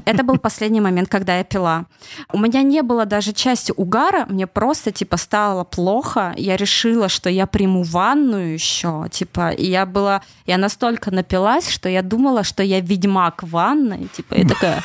[0.04, 1.84] Это был последний момент, когда я пила.
[2.32, 6.32] У меня не было даже части угара, мне просто типа стало плохо.
[6.36, 11.88] Я решила, что я приму ванную еще, типа, и я была, я настолько напилась, что
[11.88, 14.82] я думала, что я ведьмак ванной, типа, и такая,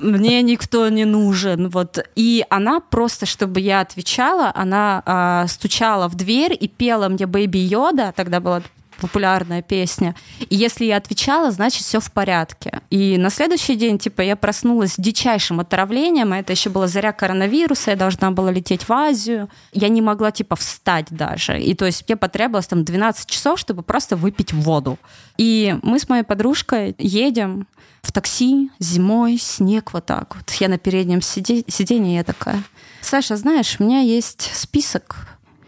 [0.00, 1.98] мне никто не нужен, вот.
[2.16, 7.58] И она просто, чтобы я отвечала, она э, стучала в дверь и пела мне Бэйби
[7.58, 8.62] Йода, тогда была
[9.00, 10.14] популярная песня.
[10.48, 12.80] И если я отвечала, значит, все в порядке.
[12.90, 17.12] И на следующий день, типа, я проснулась с дичайшим отравлением, а это еще была заря
[17.12, 19.48] коронавируса, я должна была лететь в Азию.
[19.72, 21.60] Я не могла, типа, встать даже.
[21.60, 24.98] И то есть мне потребовалось там 12 часов, чтобы просто выпить воду.
[25.36, 27.66] И мы с моей подружкой едем
[28.02, 30.50] в такси зимой, снег вот так вот.
[30.52, 31.64] Я на переднем сиде...
[31.68, 32.62] сиденье, я такая,
[33.00, 35.16] Саша, знаешь, у меня есть список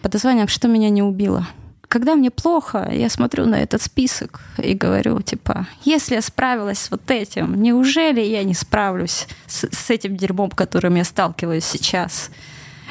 [0.02, 1.46] под названием «Что меня не убило»
[1.92, 6.90] когда мне плохо, я смотрю на этот список и говорю, типа, если я справилась с
[6.90, 12.30] вот этим, неужели я не справлюсь с, с этим дерьмом, которым я сталкиваюсь сейчас?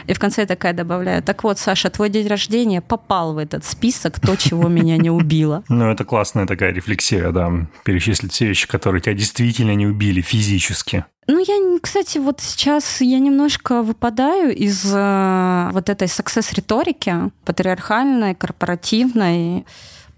[0.07, 3.65] И в конце я такая добавляю, так вот, Саша, твой день рождения попал в этот
[3.65, 5.63] список, то, чего меня не убило.
[5.81, 7.51] Ну, это классная такая рефлексия, да,
[7.83, 11.05] перечислить все вещи, которые тебя действительно не убили физически.
[11.27, 19.65] Ну, я, кстати, вот сейчас я немножко выпадаю из э, вот этой success-риторики патриархальной, корпоративной,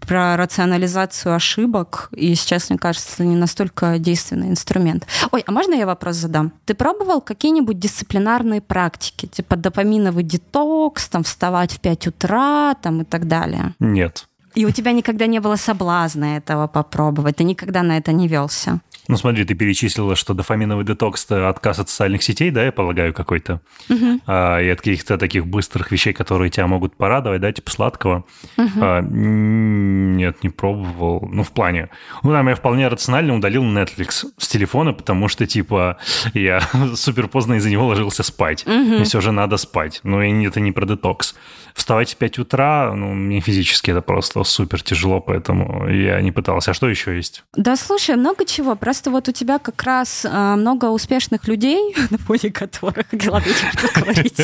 [0.06, 5.08] про рационализацию ошибок, и сейчас, мне кажется, не настолько действенный инструмент.
[5.32, 6.51] Ой, а можно я вопрос задам?
[6.66, 13.06] Ты пробовал какие-нибудь дисциплинарные практики, типа допаминовый детокс, там, вставать в 5 утра, там, и
[13.06, 13.74] так далее?
[13.80, 14.28] Нет.
[14.56, 17.38] И у тебя никогда не было соблазна этого попробовать?
[17.38, 18.80] Ты никогда на это не велся?
[19.08, 23.14] Ну, смотри, ты перечислила, что дофаминовый детокс– это отказ от социальных сетей, да, я полагаю,
[23.14, 23.62] какой-то?
[23.89, 24.22] Угу.
[24.28, 28.24] А, и от каких-то таких быстрых вещей, которые тебя могут порадовать, да, типа сладкого.
[28.58, 28.80] Угу.
[28.82, 31.28] А, нет, не пробовал.
[31.32, 31.89] Ну, в плане...
[32.24, 35.97] Ну, там я вполне рационально удалил Netflix с телефона, потому что, типа,
[36.34, 36.62] я
[36.95, 38.66] супер поздно из-за него ложился спать.
[38.66, 38.74] Угу.
[38.74, 39.99] Мне все же надо спать.
[40.04, 41.36] Но это не про детокс.
[41.74, 46.72] Вставать в 5 утра, ну, мне физически это просто супер тяжело, поэтому я не пытался.
[46.72, 47.43] А что еще есть?
[47.56, 48.76] Да, слушай, много чего.
[48.76, 54.41] Просто вот у тебя как раз э, много успешных людей, на фоне которых, что говорить.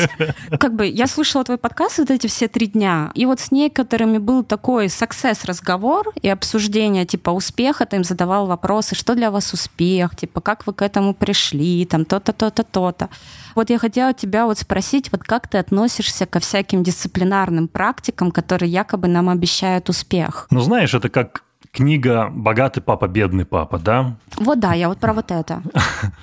[0.58, 4.18] Как бы я слушала твой подкаст вот эти все три дня, и вот с некоторыми
[4.18, 9.52] был такой success разговор и обсуждение типа успеха, ты им задавал вопросы, что для вас
[9.52, 13.08] успех, типа как вы к этому пришли, там то-то, то-то, то-то.
[13.54, 18.70] Вот я хотела тебя вот спросить, вот как ты относишься ко всяким дисциплинарным практикам, которые
[18.70, 20.46] якобы нам обещают успех?
[20.50, 21.42] Ну, знаешь, это как
[21.72, 24.16] книга «Богатый папа, бедный папа», да?
[24.36, 25.62] Вот да, я вот про вот это.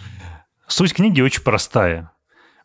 [0.67, 2.11] Суть книги очень простая.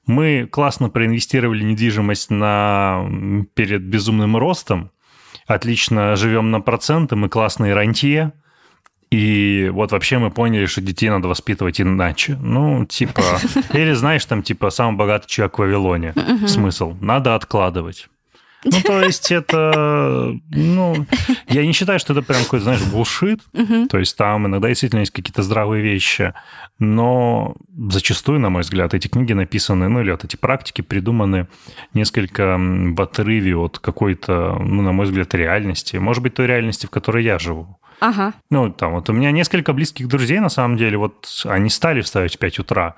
[0.07, 3.07] Мы классно проинвестировали недвижимость на...
[3.55, 4.91] перед безумным ростом,
[5.47, 8.33] отлично живем на проценты, мы классные рантье,
[9.13, 12.39] и вот вообще мы поняли, что детей надо воспитывать иначе.
[12.41, 13.21] Ну, типа...
[13.75, 16.15] Или, знаешь, там, типа, самый богатый человек в Вавилоне.
[16.47, 16.97] Смысл?
[16.99, 18.09] Надо откладывать.
[18.65, 21.07] Ну, то есть это, ну,
[21.49, 23.41] я не считаю, что это прям какой-то, знаешь, булшит.
[23.91, 26.33] То есть там иногда действительно есть какие-то здравые вещи,
[26.79, 27.57] но
[27.91, 31.49] зачастую, на мой взгляд, эти книги написаны, ну, или вот эти практики придуманы
[31.95, 35.97] несколько в отрыве от какой-то, ну, на мой взгляд, реальности.
[35.97, 37.79] Может быть, той реальности, в которой я живу.
[38.01, 38.33] Ага.
[38.51, 42.35] Ну, там вот у меня несколько близких друзей, на самом деле, вот они стали вставать
[42.35, 42.95] в 5 утра.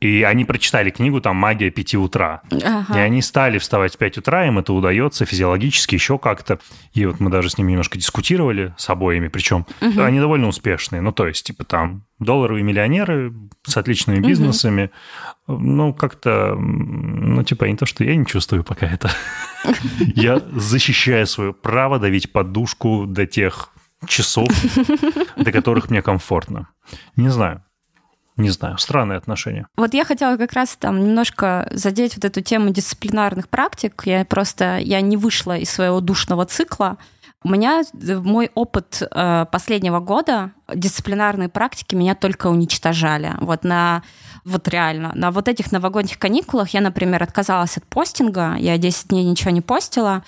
[0.00, 2.40] И они прочитали книгу там «Магия 5 утра».
[2.50, 2.96] Ага.
[2.96, 6.58] И они стали вставать в 5 утра, им это удается физиологически, еще как-то.
[6.94, 10.00] И вот мы даже с ними немножко дискутировали, с обоими, причем угу.
[10.00, 11.02] они довольно успешные.
[11.02, 14.90] Ну, то есть, типа там долларовые миллионеры с отличными бизнесами.
[15.46, 15.58] Угу.
[15.58, 19.10] Ну, как-то, ну, типа, не то, что я не чувствую пока это.
[20.14, 23.70] Я защищаю свое право давить подушку до тех
[24.06, 24.48] часов,
[25.36, 26.68] до которых мне комфортно.
[27.16, 27.62] Не знаю.
[28.40, 29.66] Не знаю, странные отношения.
[29.76, 34.02] Вот я хотела как раз там немножко задеть вот эту тему дисциплинарных практик.
[34.04, 36.98] Я просто, я не вышла из своего душного цикла.
[37.42, 43.32] У меня мой опыт э, последнего года дисциплинарные практики меня только уничтожали.
[43.40, 44.02] Вот на
[44.44, 45.12] вот реально.
[45.14, 48.54] На вот этих новогодних каникулах я, например, отказалась от постинга.
[48.56, 50.22] Я 10 дней ничего не постила,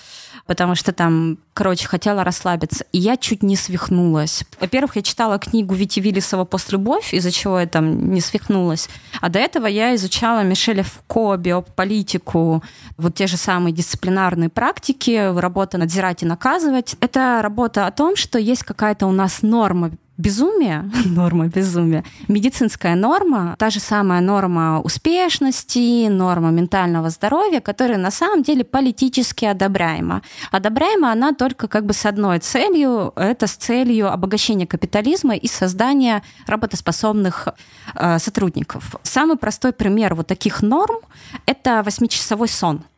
[0.45, 2.85] потому что там, короче, хотела расслабиться.
[2.91, 4.43] И я чуть не свихнулась.
[4.59, 8.89] Во-первых, я читала книгу Вити Виллисова «Постлюбовь», из-за чего я там не свихнулась.
[9.21, 12.63] А до этого я изучала Мишеля Фуко, биополитику,
[12.97, 16.95] вот те же самые дисциплинарные практики, работа надзирать и наказывать.
[16.99, 23.55] Это работа о том, что есть какая-то у нас норма безумие, норма безумия, медицинская норма,
[23.57, 30.21] та же самая норма успешности, норма ментального здоровья, которая на самом деле политически одобряема.
[30.51, 36.23] Одобряема она только как бы с одной целью, это с целью обогащения капитализма и создания
[36.47, 37.49] работоспособных
[37.95, 38.95] э, сотрудников.
[39.03, 40.99] Самый простой пример вот таких норм–
[41.45, 42.83] это восьмичасовой сон–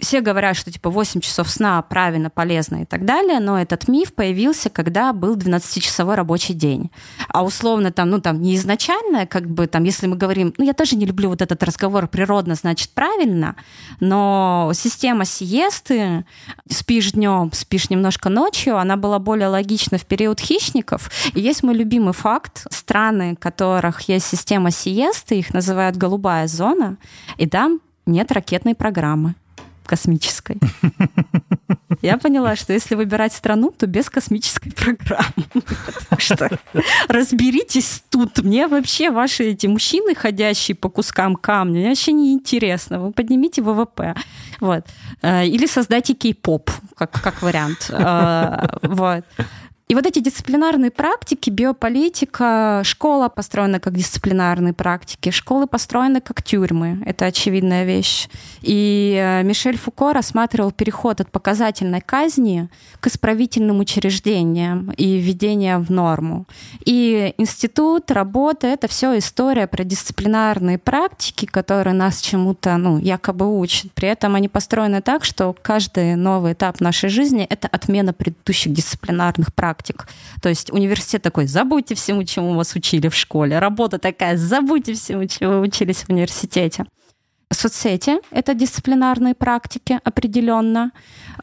[0.00, 4.14] все говорят, что типа 8 часов сна правильно, полезно и так далее, но этот миф
[4.14, 6.90] появился, когда был 12-часовой рабочий день.
[7.28, 10.72] А условно там, ну там не изначально, как бы там, если мы говорим, ну я
[10.72, 13.56] тоже не люблю вот этот разговор природно, значит правильно,
[14.00, 16.24] но система сиесты,
[16.70, 21.10] спишь днем, спишь немножко ночью, она была более логична в период хищников.
[21.34, 26.96] И есть мой любимый факт, страны, в которых есть система сиесты, их называют голубая зона,
[27.36, 29.34] и там нет ракетной программы
[29.86, 30.58] космической.
[32.02, 35.44] Я поняла, что если выбирать страну, то без космической программы.
[35.52, 36.50] Потому что
[37.08, 38.38] разберитесь тут.
[38.42, 43.00] Мне вообще ваши эти мужчины, ходящие по кускам камня, вообще не интересно.
[43.00, 44.14] Вы поднимите ВВП.
[44.60, 44.86] Вот.
[45.22, 47.88] Э, или создайте кей-поп, как, как вариант.
[47.90, 49.24] Э, вот.
[49.88, 57.00] И вот эти дисциплинарные практики, биополитика, школа построена как дисциплинарные практики, школы построены как тюрьмы.
[57.06, 58.28] Это очевидная вещь.
[58.62, 62.68] И э, Мишель Фуко рассматривал переход от показательной казни
[62.98, 66.46] к исправительным учреждениям и введение в норму.
[66.84, 73.92] И институт, работа— это все история про дисциплинарные практики, которые нас чему-то ну, якобы учат.
[73.92, 79.54] При этом они построены так, что каждый новый этап нашей жизни— это отмена предыдущих дисциплинарных
[79.54, 80.06] практик практик.
[80.40, 83.58] То есть университет такой, забудьте всему, чему вас учили в школе.
[83.58, 86.86] Работа такая, забудьте всему, чему учились в университете.
[87.52, 90.90] Соцсети— это дисциплинарные практики определенно,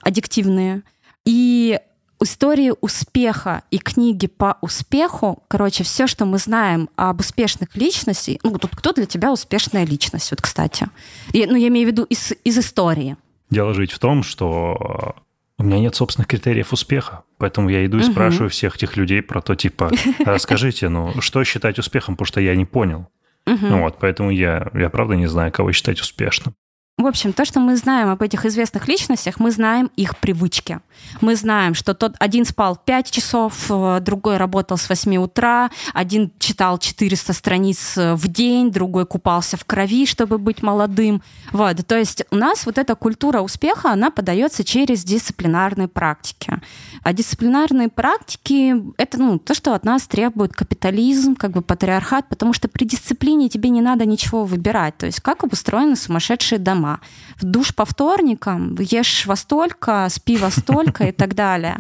[0.01, 0.84] аддиктивные.
[1.25, 1.79] И
[2.21, 8.57] истории успеха и книги по успеху, короче, все, что мы знаем об успешных личностях, ну,
[8.57, 10.88] тут кто для тебя успешная личность, вот, кстати.
[11.31, 13.15] И, ну, я имею в виду из, из истории.
[13.49, 15.15] Дело жить в том, что
[15.64, 18.11] у меня нет собственных критериев успеха, поэтому я иду и угу.
[18.11, 19.91] спрашиваю всех этих людей про то, типа,
[20.26, 23.07] расскажите, ну, что считать успехом, потому что я не понял.
[23.47, 23.68] Угу.
[23.78, 26.53] Вот, поэтому я, я правда не знаю, кого считать успешным.
[26.99, 30.79] В общем, то, что мы знаем об этих известных личностях, мы знаем их привычки.
[31.21, 36.31] Мы знаем, что тот один спал 5 часов, э, другой работал с 8 утра, один
[36.37, 41.23] читал 400 страниц э, в день, другой купался в крови, чтобы быть молодым.
[41.51, 41.83] Вот.
[41.87, 46.61] То есть у нас вот эта культура успеха, она подается через дисциплинарные практики.
[47.01, 52.53] А дисциплинарные практики— это ну, то, что от нас требует капитализм, как бы патриархат, потому
[52.53, 54.95] что при дисциплине тебе не надо ничего выбирать.
[54.99, 56.99] То есть как обустроены сумасшедшие дома дома.
[57.38, 61.77] В душ по вторникам, ешь во столько, спи во столько и так далее.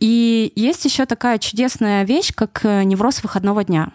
[0.00, 3.92] И есть еще такая чудесная вещь, как э, невроз выходного дня.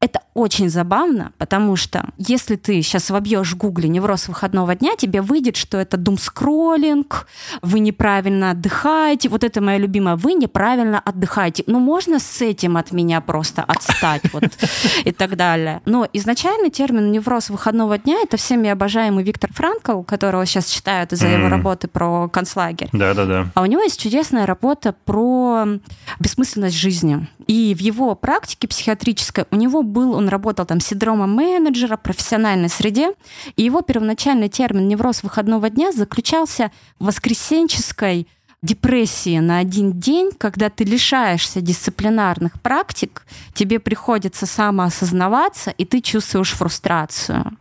[0.00, 5.22] Это очень забавно, потому что если ты сейчас вобьешь в гугле невроз выходного дня, тебе
[5.22, 7.28] выйдет, что это думскроллинг,
[7.62, 9.28] вы неправильно отдыхаете.
[9.28, 11.62] Вот это моя любимая, вы неправильно отдыхаете.
[11.66, 14.44] Ну, можно с этим от меня просто отстать вот,
[15.04, 15.80] и так далее.
[15.84, 21.28] Но изначально термин невроз выходного дня это всеми обожаемый Виктор Франкл, которого сейчас читают из-за
[21.28, 22.88] его работы про концлагерь.
[22.92, 23.48] Да-да-да.
[23.54, 25.66] А у него есть чудесная работа про
[26.18, 27.28] бессмысленность жизни.
[27.46, 32.68] И в его практике психиатрической у него был, он работал там синдромом менеджера в профессиональной
[32.68, 33.12] среде,
[33.56, 38.26] и его первоначальный термин «невроз выходного дня» заключался в воскресенческой
[38.62, 46.52] депрессии на один день, когда ты лишаешься дисциплинарных практик, тебе приходится самоосознаваться, и ты чувствуешь
[46.52, 47.58] фрустрацию.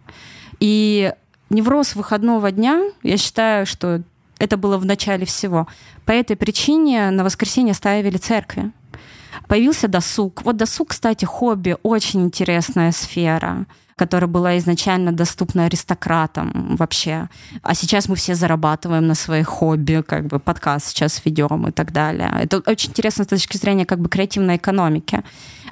[0.61, 1.14] И
[1.49, 4.01] невроз выходного дня, я считаю, что
[4.39, 5.68] это было в начале всего.
[6.05, 8.72] По этой причине на воскресенье ставили церкви.
[9.47, 10.43] Появился досуг.
[10.43, 13.65] Вот досуг, кстати, хобби, очень интересная сфера
[14.03, 17.29] которая была изначально доступна аристократам вообще.
[17.61, 21.93] А сейчас мы все зарабатываем на своих хобби, как бы подкаст сейчас ведем и так
[21.93, 22.29] далее.
[22.41, 25.23] Это очень интересно с точки зрения как бы креативной экономики.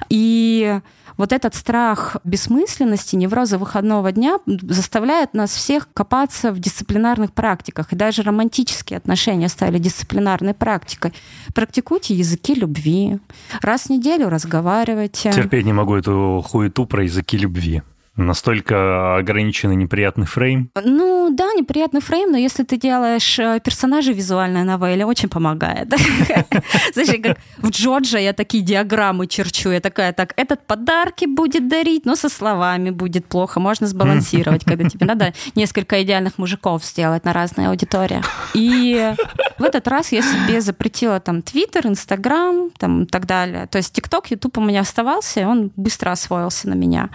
[0.08, 0.80] И
[1.18, 7.92] вот этот страх бессмысленности, невроза выходного дня заставляет нас всех копаться в дисциплинарных практиках.
[7.92, 11.12] И даже романтические отношения стали дисциплинарной практикой.
[11.54, 13.18] Практикуйте языки любви.
[13.60, 15.32] Раз в неделю разговаривайте.
[15.32, 17.82] Терпеть не могу эту хуету про языки любви.
[18.16, 20.70] Настолько ограниченный неприятный фрейм?
[20.74, 25.88] Ну да, неприятный фрейм, но если ты делаешь э, персонажей визуальной новелле, очень помогает.
[26.94, 32.04] Знаешь, как в Джорджа я такие диаграммы черчу, я такая, так, этот подарки будет дарить,
[32.04, 37.32] но со словами будет плохо, можно сбалансировать, когда тебе надо несколько идеальных мужиков сделать на
[37.32, 38.20] разные аудитории.
[38.52, 39.14] И
[39.58, 43.66] в этот раз я себе запретила там Твиттер, Инстаграм, там и так далее.
[43.68, 47.08] То есть ТикТок, Ютуб у меня оставался, и он быстро освоился на меня.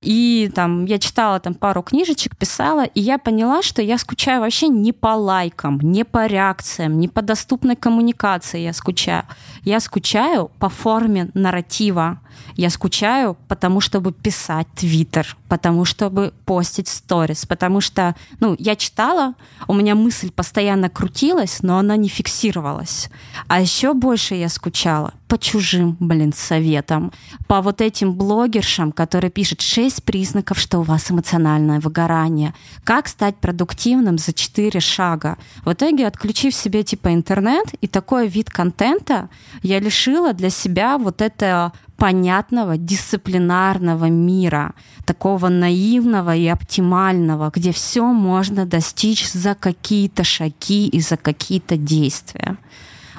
[0.00, 4.68] И там я читала там пару книжечек, писала, и я поняла, что я скучаю вообще
[4.68, 9.24] не по лайкам, не по реакциям, не по доступной коммуникации я скучаю.
[9.64, 12.20] Я скучаю по форме нарратива.
[12.58, 19.34] Я скучаю, потому чтобы писать твиттер, потому чтобы постить сторис, потому что, ну, я читала,
[19.68, 23.10] у меня мысль постоянно крутилась, но она не фиксировалась.
[23.46, 27.12] А еще больше я скучала по чужим, блин, советам,
[27.46, 33.36] по вот этим блогершам, которые пишут шесть признаков, что у вас эмоциональное выгорание, как стать
[33.36, 35.36] продуктивным за четыре шага.
[35.64, 39.28] В итоге, отключив себе типа интернет и такой вид контента,
[39.62, 44.72] я лишила для себя вот это понятного, дисциплинарного мира,
[45.04, 52.56] такого наивного и оптимального, где все можно достичь за какие-то шаги и за какие-то действия.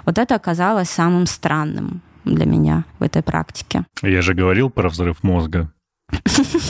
[0.05, 3.83] Вот это оказалось самым странным для меня в этой практике.
[4.01, 5.71] Я же говорил про взрыв мозга.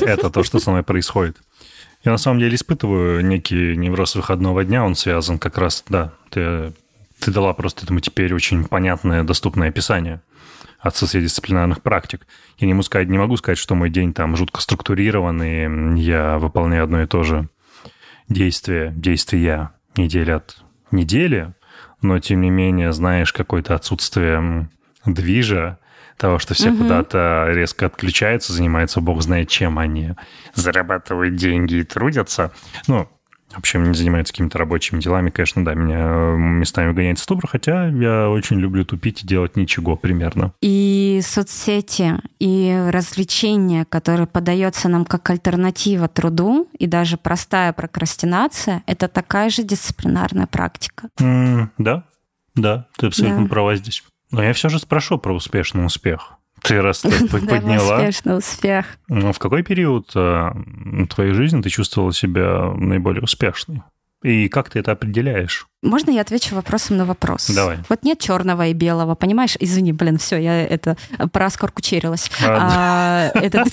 [0.01, 1.37] Это то, что со мной происходит.
[2.03, 6.73] Я на самом деле испытываю некий невроз выходного дня, он связан как раз, да, ты,
[7.19, 10.21] ты дала просто этому теперь очень понятное, доступное описание
[10.79, 12.25] отсутствие дисциплинарных практик.
[12.57, 16.83] Я не могу сказать, не могу сказать, что мой день там жутко структурированный, я выполняю
[16.83, 17.49] одно и то же
[18.27, 20.57] действие, действия недели от
[20.91, 21.53] недели,
[22.01, 24.69] но тем не менее, знаешь, какое-то отсутствие
[25.05, 25.79] движа,
[26.19, 26.79] того, что все угу.
[26.79, 30.15] куда-то резко отключаются, занимаются бог знает чем они,
[30.53, 32.51] зарабатывают деньги и трудятся.
[32.87, 33.09] Ну,
[33.51, 37.87] в общем, не занимается какими-то рабочими делами, конечно, да, меня э, местами гоняет ступор, хотя
[37.87, 40.53] я очень люблю тупить и делать ничего примерно.
[40.61, 49.07] И соцсети, и развлечения, которые подается нам как альтернатива труду, и даже простая прокрастинация, это
[49.07, 51.09] такая же дисциплинарная практика.
[51.19, 52.03] Mm, да,
[52.55, 53.49] да, ты абсолютно да.
[53.49, 54.03] права здесь.
[54.31, 56.38] Но я все же спрошу про успешный успех.
[56.69, 57.97] Ты раз ты подняла...
[57.97, 58.85] успешный успех.
[59.07, 60.51] Ну, в какой период э,
[61.09, 63.81] твоей жизни ты чувствовала себя наиболее успешной?
[64.21, 65.65] И как ты это определяешь?
[65.81, 67.49] Можно я отвечу вопросом на вопрос?
[67.49, 67.79] Давай.
[67.89, 69.55] Вот нет черного и белого, понимаешь?
[69.59, 70.95] Извини, блин, все, я это
[71.31, 72.29] проскоркучерилась.
[72.45, 73.63] А, это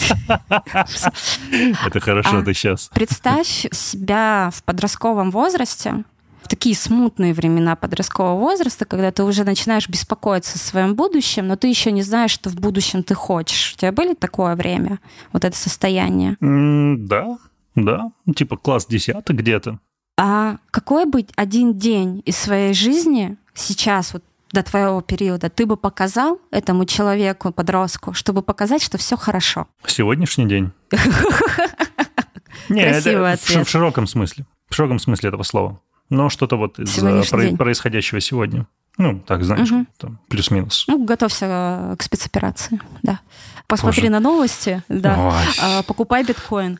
[2.01, 2.88] хорошо, ты сейчас.
[2.94, 6.05] Представь себя в подростковом возрасте,
[6.47, 11.57] в такие смутные времена подросткового возраста, когда ты уже начинаешь беспокоиться о своем будущем, но
[11.57, 13.74] ты еще не знаешь, что в будущем ты хочешь.
[13.74, 15.01] У тебя были такое время,
[15.32, 16.36] вот это состояние?
[16.40, 17.38] да,
[17.74, 18.12] да.
[18.36, 19.80] Типа класс десятый где-то.
[20.16, 24.22] А какой бы один день из своей жизни сейчас, вот
[24.53, 29.66] до твоего периода, ты бы показал этому человеку, подростку, чтобы показать, что все хорошо?
[29.84, 30.70] Сегодняшний день.
[32.68, 34.47] Нет, это в широком смысле.
[34.68, 35.80] В широком смысле этого слова.
[36.09, 38.66] Но что-то вот из э, происходящего сегодня.
[38.98, 39.86] Ну, так, знаешь, угу.
[39.98, 40.84] там, плюс-минус.
[40.88, 43.20] Ну, готовься э, к спецоперации, да.
[43.66, 44.12] Посмотри Боже.
[44.12, 45.34] на новости, да.
[45.34, 45.82] Ой.
[45.84, 46.78] Покупай биткоин.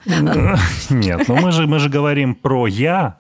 [0.91, 3.19] Нет, ну мы же, мы же говорим про «я»,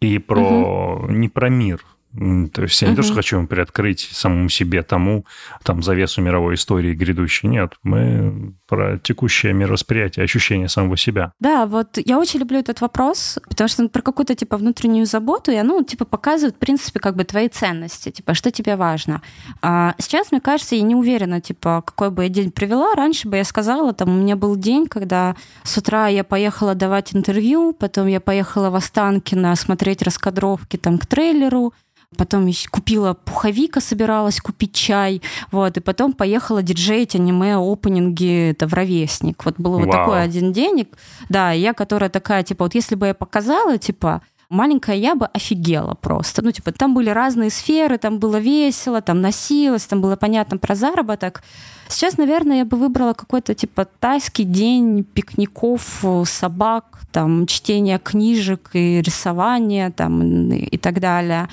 [0.00, 1.12] и про угу.
[1.12, 1.84] не про мир.
[2.12, 5.24] То есть я не то, что хочу приоткрыть самому себе тому
[5.62, 7.48] там завесу мировой истории грядущей.
[7.48, 11.32] Нет, мы про текущее мировосприятие, ощущение самого себя.
[11.38, 15.50] Да, вот я очень люблю этот вопрос, потому что он про какую-то типа внутреннюю заботу,
[15.50, 19.22] и оно типа показывает, в принципе, как бы твои ценности, типа, что тебе важно.
[19.62, 22.94] А сейчас, мне кажется, я не уверена, типа, какой бы я день провела.
[22.94, 27.14] Раньше бы я сказала, там, у меня был день, когда с утра я поехала давать
[27.14, 31.72] интервью, потом я поехала в Останкино смотреть раскадровки там к трейлеру,
[32.16, 35.20] Потом купила пуховика, собиралась купить чай.
[35.50, 39.44] Вот, и потом поехала диджеить аниме опенинги это в ровесник.
[39.44, 40.88] Вот был вот такой один день.
[41.28, 45.94] Да, я, которая такая, типа, вот если бы я показала, типа, маленькая я бы офигела
[45.94, 46.42] просто.
[46.42, 50.74] Ну, типа, там были разные сферы, там было весело, там носилось, там было понятно про
[50.74, 51.42] заработок.
[51.88, 59.02] Сейчас, наверное, я бы выбрала какой-то, типа, тайский день пикников, собак, там, чтения книжек и
[59.02, 61.48] рисования, там, и так далее.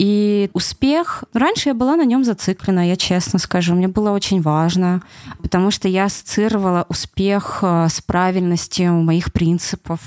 [0.00, 5.02] И успех, раньше я была на нем зациклена, я честно скажу, мне было очень важно,
[5.42, 10.00] потому что я ассоциировала успех э, с правильностью моих принципов,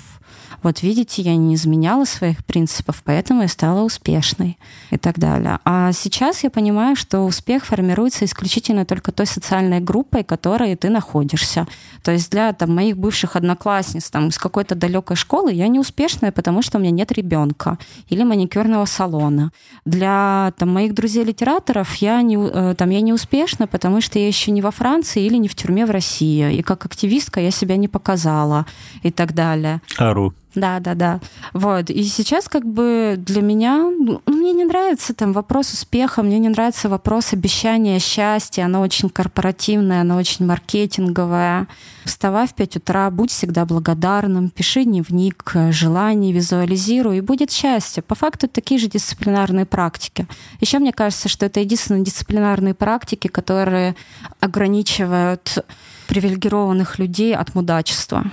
[0.62, 4.58] вот видите, я не изменяла своих принципов, поэтому я стала успешной
[4.92, 5.60] и так далее.
[5.66, 10.90] А сейчас я понимаю, что успех формируется исключительно только той социальной группой, в которой ты
[10.90, 11.68] находишься.
[12.04, 16.32] То есть для там, моих бывших одноклассниц там, из какой-то далекой школы я не успешная,
[16.32, 17.78] потому что у меня нет ребенка
[18.10, 19.52] или маникюрного салона.
[19.86, 24.52] Для там, моих друзей-литераторов я не, э, там, я не успешна, потому что я еще
[24.52, 26.56] не во Франции или не в тюрьме в России.
[26.56, 28.66] И как активистка я себя не показала
[29.02, 29.82] и так далее.
[29.98, 30.34] Ару.
[30.56, 31.20] Да, да, да.
[31.54, 31.90] Вот.
[31.90, 36.50] И сейчас как бы для меня, ну, мне не нравится там вопрос успеха, мне не
[36.50, 41.68] нравится вопрос обещания счастья, оно очень корпоративное, оно очень маркетинговое.
[42.06, 48.04] Вставай в 5 утра, будь всегда благодарным, пиши дневник желаний, визуализируй, и будет счастье.
[48.04, 50.28] По факту такие же дисциплинарные практики.
[50.60, 53.96] Еще мне кажется, что это единственные дисциплинарные практики, которые
[54.40, 55.66] ограничивают
[56.08, 58.26] привилегированных людей от мудачества.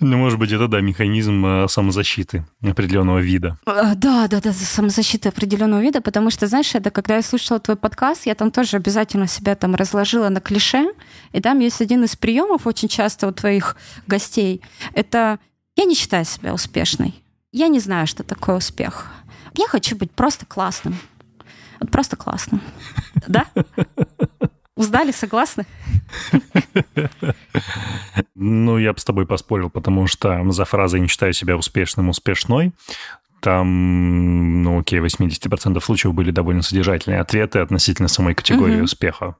[0.00, 3.58] Ну, может быть, это, да, механизм э, самозащиты определенного вида.
[3.66, 7.76] Э, да, да, да, самозащиты определенного вида, потому что, знаешь, это когда я слушала твой
[7.76, 10.92] подкаст, я там тоже обязательно себя там разложила на клише,
[11.32, 14.62] и там есть один из приемов очень часто у твоих гостей.
[14.94, 15.38] Это
[15.76, 17.14] «я не считаю себя успешной».
[17.52, 19.10] Я не знаю, что такое успех.
[19.54, 20.96] Я хочу быть просто классным.
[21.80, 22.60] Вот просто классным.
[23.26, 23.46] Да?
[24.80, 25.66] Узнали, согласны?
[28.34, 32.72] Ну, я бы с тобой поспорил, потому что за фразой «не считаю себя успешным, успешной»
[33.40, 38.84] там, ну, окей, 80% случаев были довольно содержательные ответы относительно самой категории угу.
[38.84, 39.36] успеха.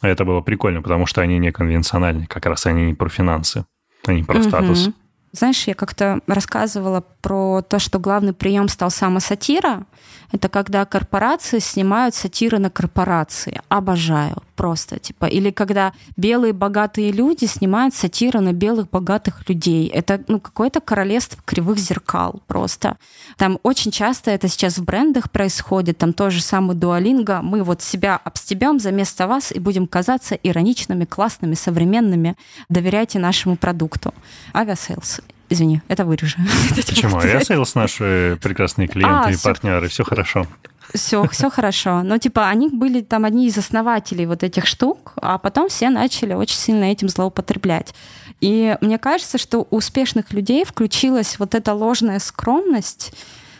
[0.00, 3.66] Это было прикольно, потому что они не конвенциональны, как раз они не про финансы,
[4.06, 4.48] они про угу.
[4.48, 4.90] статус.
[5.32, 9.86] Знаешь, я как-то рассказывала про то, что главный прием стал самосатира.
[10.32, 13.60] Это когда корпорации снимают сатиры на корпорации.
[13.68, 14.98] Обожаю просто.
[14.98, 15.24] Типа.
[15.24, 19.88] Или когда белые богатые люди снимают сатиры на белых богатых людей.
[19.88, 22.98] Это ну, какое-то королевство кривых зеркал просто.
[23.38, 25.96] Там очень часто это сейчас в брендах происходит.
[25.96, 27.40] Там тоже самый Duolingo.
[27.40, 32.36] Мы вот себя обстебем заместо вас и будем казаться ироничными, классными, современными.
[32.68, 34.12] Доверяйте нашему продукту.
[34.54, 36.38] Aviasales Извини, это вырежу.
[36.76, 37.20] Почему?
[37.22, 40.46] Я Sales наши прекрасные клиенты а, и партнеры, все хорошо.
[40.94, 42.02] Все, все хорошо.
[42.02, 46.34] Но типа они были там одни из основателей вот этих штук, а потом все начали
[46.34, 47.94] очень сильно этим злоупотреблять.
[48.40, 53.12] И мне кажется, что у успешных людей включилась вот эта ложная скромность,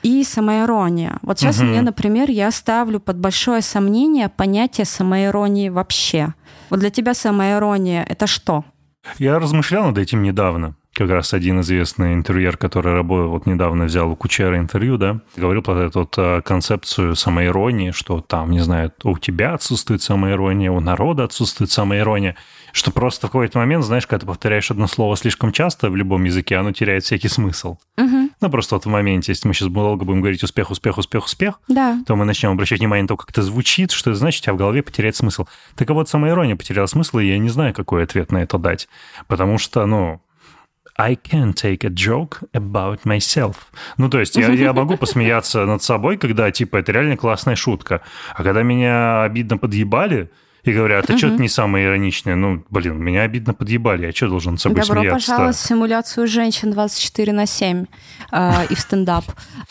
[0.02, 1.18] и самоирония.
[1.22, 1.66] Вот сейчас угу.
[1.66, 6.34] мне, например, я ставлю под большое сомнение понятие самоиронии вообще.
[6.70, 8.64] Вот для тебя самоирония— это что?
[9.18, 14.10] Я размышлял над этим недавно как раз один известный интервьюер, который работал, вот недавно взял
[14.10, 18.92] у Кучера интервью, да, говорил про эту вот а, концепцию самоиронии, что там, не знаю,
[19.04, 22.36] у тебя отсутствует самоирония, у народа отсутствует самоирония,
[22.72, 26.24] что просто в какой-то момент, знаешь, когда ты повторяешь одно слово слишком часто в любом
[26.24, 27.78] языке, оно теряет всякий смысл.
[27.96, 28.30] Угу.
[28.42, 31.60] Ну, просто вот в моменте, если мы сейчас долго будем говорить успех, успех, успех, успех,
[31.68, 32.02] да.
[32.06, 34.56] то мы начнем обращать внимание на то, как это звучит, что это значит, а в
[34.56, 35.46] голове потерять смысл.
[35.76, 38.88] Так вот, самоирония потеряла смысл, и я не знаю, какой ответ на это дать.
[39.28, 40.20] Потому что, ну,
[41.00, 43.54] I can take a joke about myself.
[43.96, 48.02] Ну, то есть я, я могу посмеяться над собой, когда, типа, это реально классная шутка.
[48.34, 50.30] А когда меня обидно подъебали,
[50.64, 51.18] и говорят, а угу.
[51.18, 52.36] что ты не самое ироничное?
[52.36, 55.26] Ну, блин, меня обидно подъебали, я что должен с собой Добро смеяться?
[55.28, 57.86] Добро пожаловать в симуляцию женщин 24 на 7
[58.32, 59.24] э, и в стендап.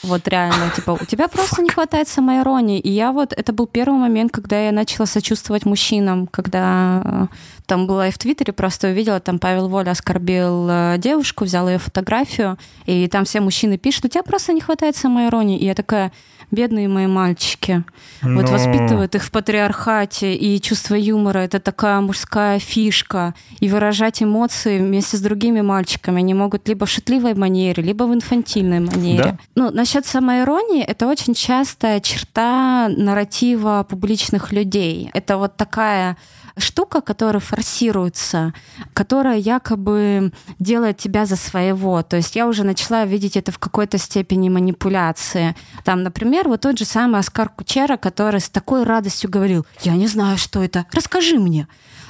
[0.04, 2.80] Вот реально, типа, у тебя просто не хватает самоиронии.
[2.80, 7.36] И я вот, это был первый момент, когда я начала сочувствовать мужчинам, когда э,
[7.70, 11.78] там была и в Твиттере, просто увидела, там Павел Воля оскорбил э, девушку, взял ее
[11.78, 15.60] фотографию, и там все мужчины пишут, у тебя просто не хватает самоиронии.
[15.60, 16.12] И я такая,
[16.52, 17.84] бедные мои мальчики.
[18.22, 18.42] Но...
[18.42, 23.34] Вот воспитывают их в патриархате, и чувство юмора— это такая мужская фишка.
[23.60, 28.14] И выражать эмоции вместе с другими мальчиками они могут либо в шутливой манере, либо в
[28.14, 29.24] инфантильной манере.
[29.24, 29.38] Да?
[29.56, 35.10] Ну, насчет самоиронии, это очень частая черта нарратива публичных людей.
[35.14, 36.18] Это вот такая
[36.60, 38.54] штука, которая форсируется,
[38.94, 42.02] которая якобы делает тебя за своего.
[42.04, 45.56] То есть я уже начала видеть это в какой-то степени манипуляции.
[45.84, 50.08] Там, например, вот тот же самый Оскар Кучера, который с такой радостью говорил, я не
[50.08, 51.68] знаю, что это, расскажи мне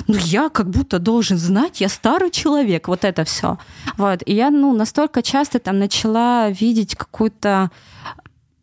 [0.08, 3.58] ну я как будто должен знать, я старый человек, вот это все.
[3.98, 4.22] Вот.
[4.26, 7.70] И я ну, настолько часто там начала видеть какую-то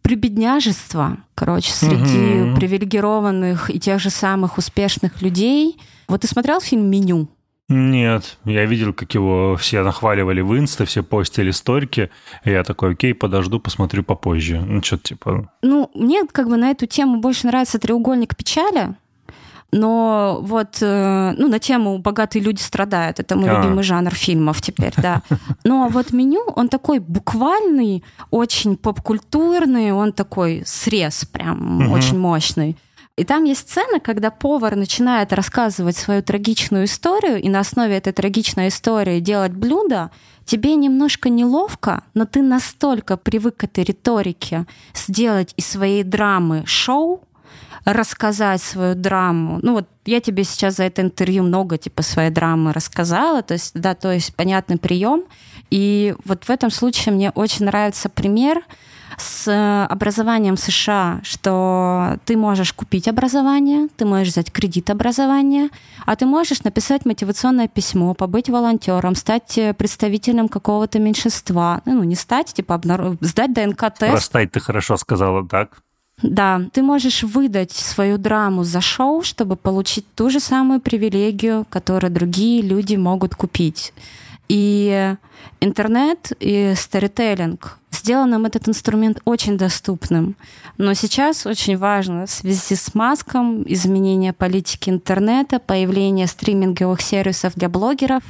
[0.06, 2.56] прибедняжество, короче, среди угу.
[2.56, 5.80] привилегированных и тех же самых успешных людей.
[6.06, 7.26] Вот ты смотрел фильм «Меню»?
[7.68, 12.10] Нет, я видел, как его все нахваливали в инста, все постили сторики,
[12.44, 14.60] и я такой, окей, подожду, посмотрю попозже.
[14.64, 15.50] Ну, что-то типа...
[15.62, 18.94] Ну, мне как бы на эту тему больше нравится «Треугольник печали»,
[19.72, 23.56] но вот, э, ну, на тему «богатые люди страдают», это мой а.
[23.56, 25.22] любимый жанр фильмов теперь, да.
[25.64, 31.92] Но вот меню, он такой буквальный, очень поп-культурный, он такой срез прям угу.
[31.92, 32.76] очень мощный.
[33.16, 38.12] И там есть сцена, когда повар начинает рассказывать свою трагичную историю, и на основе этой
[38.12, 40.10] трагичной истории делать блюдо,
[40.44, 47.22] тебе немножко неловко, но ты настолько привык к этой риторике сделать из своей драмы шоу,
[47.86, 49.60] рассказать свою драму.
[49.62, 53.72] Ну вот я тебе сейчас за это интервью много типа своей драмы рассказала, то есть
[53.74, 55.24] да, то есть понятный прием.
[55.70, 58.62] И вот в этом случае мне очень нравится пример
[59.18, 65.70] с образованием в США, что ты можешь купить образование, ты можешь взять кредит образования,
[66.04, 71.80] а ты можешь написать мотивационное письмо, побыть волонтером, стать представителем какого-то меньшинства.
[71.86, 74.10] Ну, не стать, типа, обнаружить, сдать ДНК-тест.
[74.12, 75.78] Простать ты хорошо сказала, так?
[76.22, 82.10] Да, ты можешь выдать свою драму за шоу, чтобы получить ту же самую привилегию, которую
[82.10, 83.92] другие люди могут купить.
[84.48, 85.14] И
[85.60, 90.36] интернет и сторителлинг сделал нам этот инструмент очень доступным.
[90.78, 97.68] Но сейчас очень важно в связи с маском, изменение политики интернета, появление стриминговых сервисов для
[97.68, 98.22] блогеров,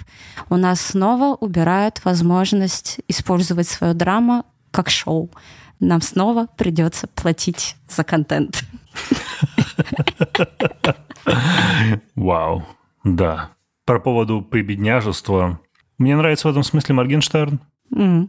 [0.49, 5.31] у нас снова убирают возможность использовать свою драму как шоу
[5.81, 8.65] нам снова придется платить за контент.
[12.15, 12.65] Вау,
[13.05, 13.51] да.
[13.85, 15.61] Про поводу прибедняжества.
[15.99, 17.61] Мне нравится в этом смысле Моргенштерн.
[17.95, 18.29] Mm.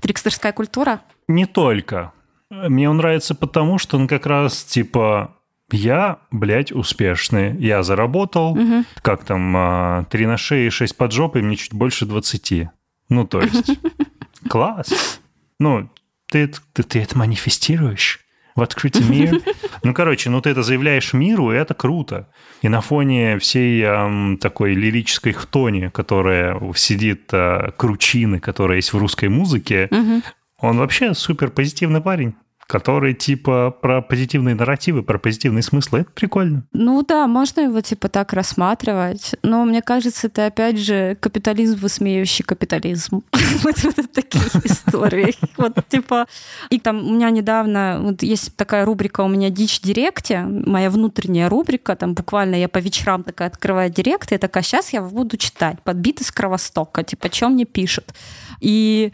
[0.00, 1.00] Трикстерская культура?
[1.28, 2.12] Не только.
[2.50, 5.36] Мне он нравится потому, что он как раз типа
[5.72, 7.56] я, блядь, успешный.
[7.58, 8.84] Я заработал, угу.
[9.00, 12.68] как там, а, три на шее, шесть под жопой, мне чуть больше двадцати.
[13.08, 13.78] Ну, то есть,
[14.48, 15.20] класс.
[15.58, 15.88] Ну,
[16.32, 18.20] ты, ты, ты это манифестируешь
[18.56, 19.40] в открытый мир.
[19.84, 22.28] Ну, короче, ну ты это заявляешь миру, и это круто.
[22.60, 28.98] И на фоне всей эм, такой лирической хтони, которая сидит, э, кручины, которая есть в
[28.98, 30.22] русской музыке, угу.
[30.58, 32.36] он вообще супер позитивный парень
[32.66, 36.00] который типа про позитивные нарративы, про позитивные смыслы.
[36.00, 36.64] Это прикольно.
[36.72, 39.34] Ну да, можно его типа так рассматривать.
[39.42, 43.22] Но мне кажется, это опять же капитализм, высмеивающий капитализм.
[43.62, 43.76] Вот
[44.12, 45.34] такие истории.
[45.56, 46.26] Вот типа...
[46.70, 47.98] И там у меня недавно...
[48.00, 51.94] Вот есть такая рубрика у меня «Дичь директе», моя внутренняя рубрика.
[51.94, 55.80] Там буквально я по вечерам такая открываю директ, и такая, сейчас я буду читать.
[55.82, 57.04] Подбит из Кровостока.
[57.04, 58.14] Типа, что мне пишут.
[58.60, 59.12] И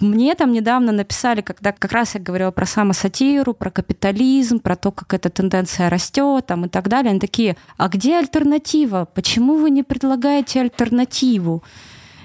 [0.00, 4.92] мне там недавно написали, когда как раз я говорила про самосатиру, про капитализм, про то,
[4.92, 7.10] как эта тенденция растет там, и так далее.
[7.10, 9.08] Они такие, а где альтернатива?
[9.14, 11.62] Почему вы не предлагаете альтернативу?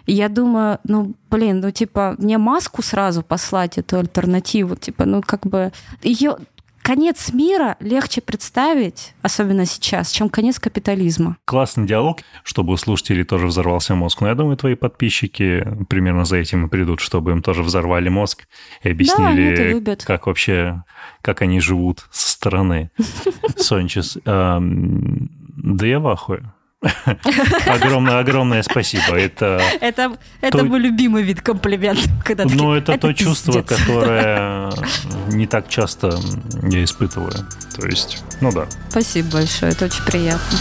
[0.06, 5.22] И я думаю, ну, блин, ну, типа, мне маску сразу послать, эту альтернативу, типа, ну,
[5.22, 5.72] как бы,
[6.02, 6.36] ее
[6.84, 11.38] конец мира легче представить, особенно сейчас, чем конец капитализма.
[11.46, 14.22] Классный диалог, чтобы у слушателей тоже взорвался мозг.
[14.22, 18.48] Но я думаю, твои подписчики примерно за этим и придут, чтобы им тоже взорвали мозг
[18.84, 20.84] и объяснили, да, как вообще,
[21.22, 22.92] как они живут со стороны.
[23.56, 26.54] Сончес, да я в ахуе.
[27.68, 29.16] Огромное, огромное спасибо.
[29.18, 30.66] Это, это, это то...
[30.66, 32.06] мой любимый вид комплиментов.
[32.24, 33.28] Когда ну, это, это то пиздец.
[33.28, 34.72] чувство, которое
[35.28, 36.18] не так часто
[36.64, 37.34] я испытываю.
[37.78, 38.68] То есть, ну да.
[38.90, 40.58] Спасибо большое, это очень приятно.